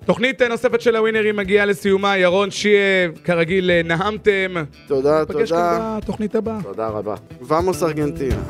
תוכנית 0.05 0.41
אה, 0.41 0.47
נוספת 0.47 0.81
של 0.81 0.95
הווינרים 0.95 1.35
מגיעה 1.35 1.65
לסיומה, 1.65 2.17
ירון 2.17 2.51
שיהיה, 2.51 3.09
כרגיל, 3.23 3.71
אה, 3.71 3.81
נהמתם. 3.83 4.53
תודה, 4.87 5.21
נפגש 5.21 5.49
תודה. 5.49 5.77
כאן 5.77 5.99
בתוכנית 6.01 6.35
הבאה. 6.35 6.57
תודה 6.63 6.87
רבה. 6.87 7.15
ואמוס 7.41 7.83
ארגנטינה. 7.83 8.41